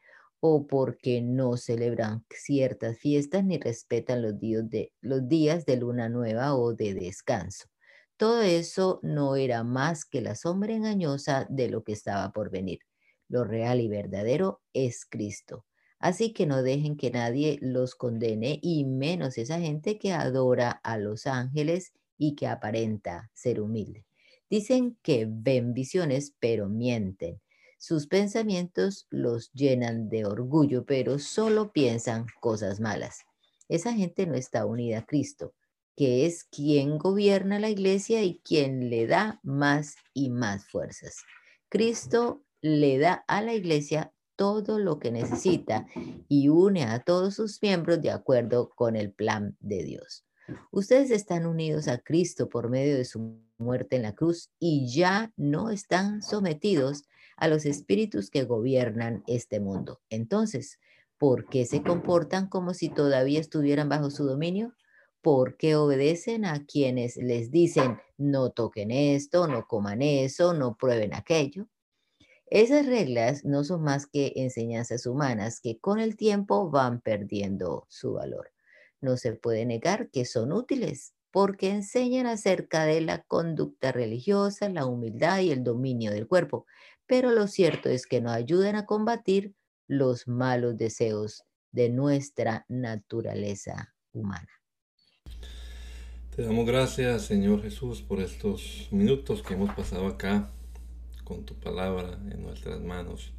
[0.45, 6.95] o porque no celebran ciertas fiestas ni respetan los días de, luna nueva o de
[6.95, 7.69] descanso.
[8.17, 12.81] Todo eso no era más que la sombra engañosa de lo que estaba por venir.
[13.29, 15.65] Lo real y verdadero es Cristo.
[16.01, 20.99] Así que no dejen que nadie los condene y menos esa gente que adora a
[20.99, 24.07] los ángeles y que aparenta ser humilde.
[24.51, 27.41] Dicen que ven visiones, pero mienten.
[27.83, 33.23] Sus pensamientos los llenan de orgullo, pero solo piensan cosas malas.
[33.69, 35.53] Esa gente no está unida a Cristo,
[35.97, 41.25] que es quien gobierna la iglesia y quien le da más y más fuerzas.
[41.69, 45.89] Cristo le da a la iglesia todo lo que necesita
[46.29, 50.25] y une a todos sus miembros de acuerdo con el plan de Dios.
[50.71, 55.33] Ustedes están unidos a Cristo por medio de su muerte en la cruz y ya
[55.37, 57.03] no están sometidos
[57.43, 60.01] a los espíritus que gobiernan este mundo.
[60.11, 60.79] Entonces,
[61.19, 64.77] ¿por qué se comportan como si todavía estuvieran bajo su dominio?
[65.23, 71.15] ¿Por qué obedecen a quienes les dicen no toquen esto, no coman eso, no prueben
[71.15, 71.67] aquello?
[72.47, 78.13] Esas reglas no son más que enseñanzas humanas que con el tiempo van perdiendo su
[78.13, 78.53] valor.
[79.01, 84.87] No se puede negar que son útiles porque enseñan acerca de la conducta religiosa, la
[84.87, 86.67] humildad y el dominio del cuerpo,
[87.13, 89.53] pero lo cierto es que no ayudan a combatir
[89.87, 94.49] los malos deseos de nuestra naturaleza humana.
[96.35, 100.53] Te damos gracias, Señor Jesús, por estos minutos que hemos pasado acá
[101.23, 103.35] con tu palabra en nuestras manos,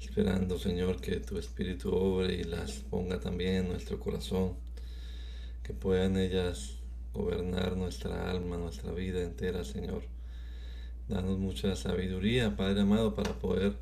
[0.00, 4.56] esperando, Señor, que tu Espíritu obre y las ponga también en nuestro corazón,
[5.62, 6.78] que puedan ellas
[7.12, 10.11] gobernar nuestra alma, nuestra vida entera, Señor.
[11.08, 13.74] Danos mucha sabiduría, Padre amado, para poder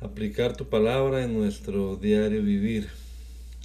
[0.00, 2.88] aplicar tu palabra en nuestro diario vivir.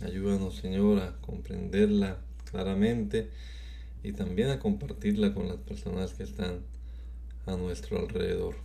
[0.02, 2.18] Ayúdanos, Señor, a comprenderla
[2.50, 3.30] claramente
[4.04, 6.62] y también a compartirla con las personas que están
[7.46, 8.56] a nuestro alrededor.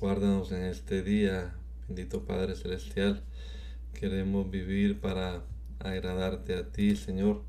[0.00, 1.54] Guárdanos en este día,
[1.86, 3.22] bendito Padre Celestial.
[3.92, 5.44] Queremos vivir para
[5.80, 7.42] agradarte a ti, Señor,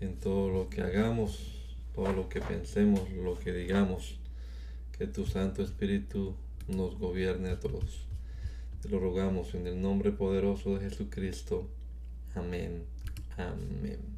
[0.00, 4.17] en todo lo que hagamos, todo lo que pensemos, lo que digamos
[4.98, 6.34] que tu Santo Espíritu
[6.66, 8.06] nos gobierne a todos.
[8.82, 11.68] Te lo rogamos en el nombre poderoso de Jesucristo.
[12.34, 12.84] Amén.
[13.36, 14.17] Amén.